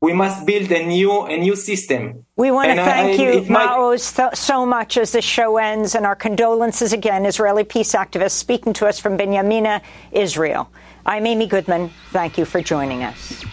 [0.00, 2.24] we must build a new a new system.
[2.36, 3.98] We want to thank I, you, might...
[3.98, 8.86] so much as the show ends, and our condolences again, Israeli peace activists speaking to
[8.86, 9.82] us from Binyamina,
[10.12, 10.72] Israel.
[11.04, 11.90] I'm Amy Goodman.
[12.12, 13.44] Thank you for joining us.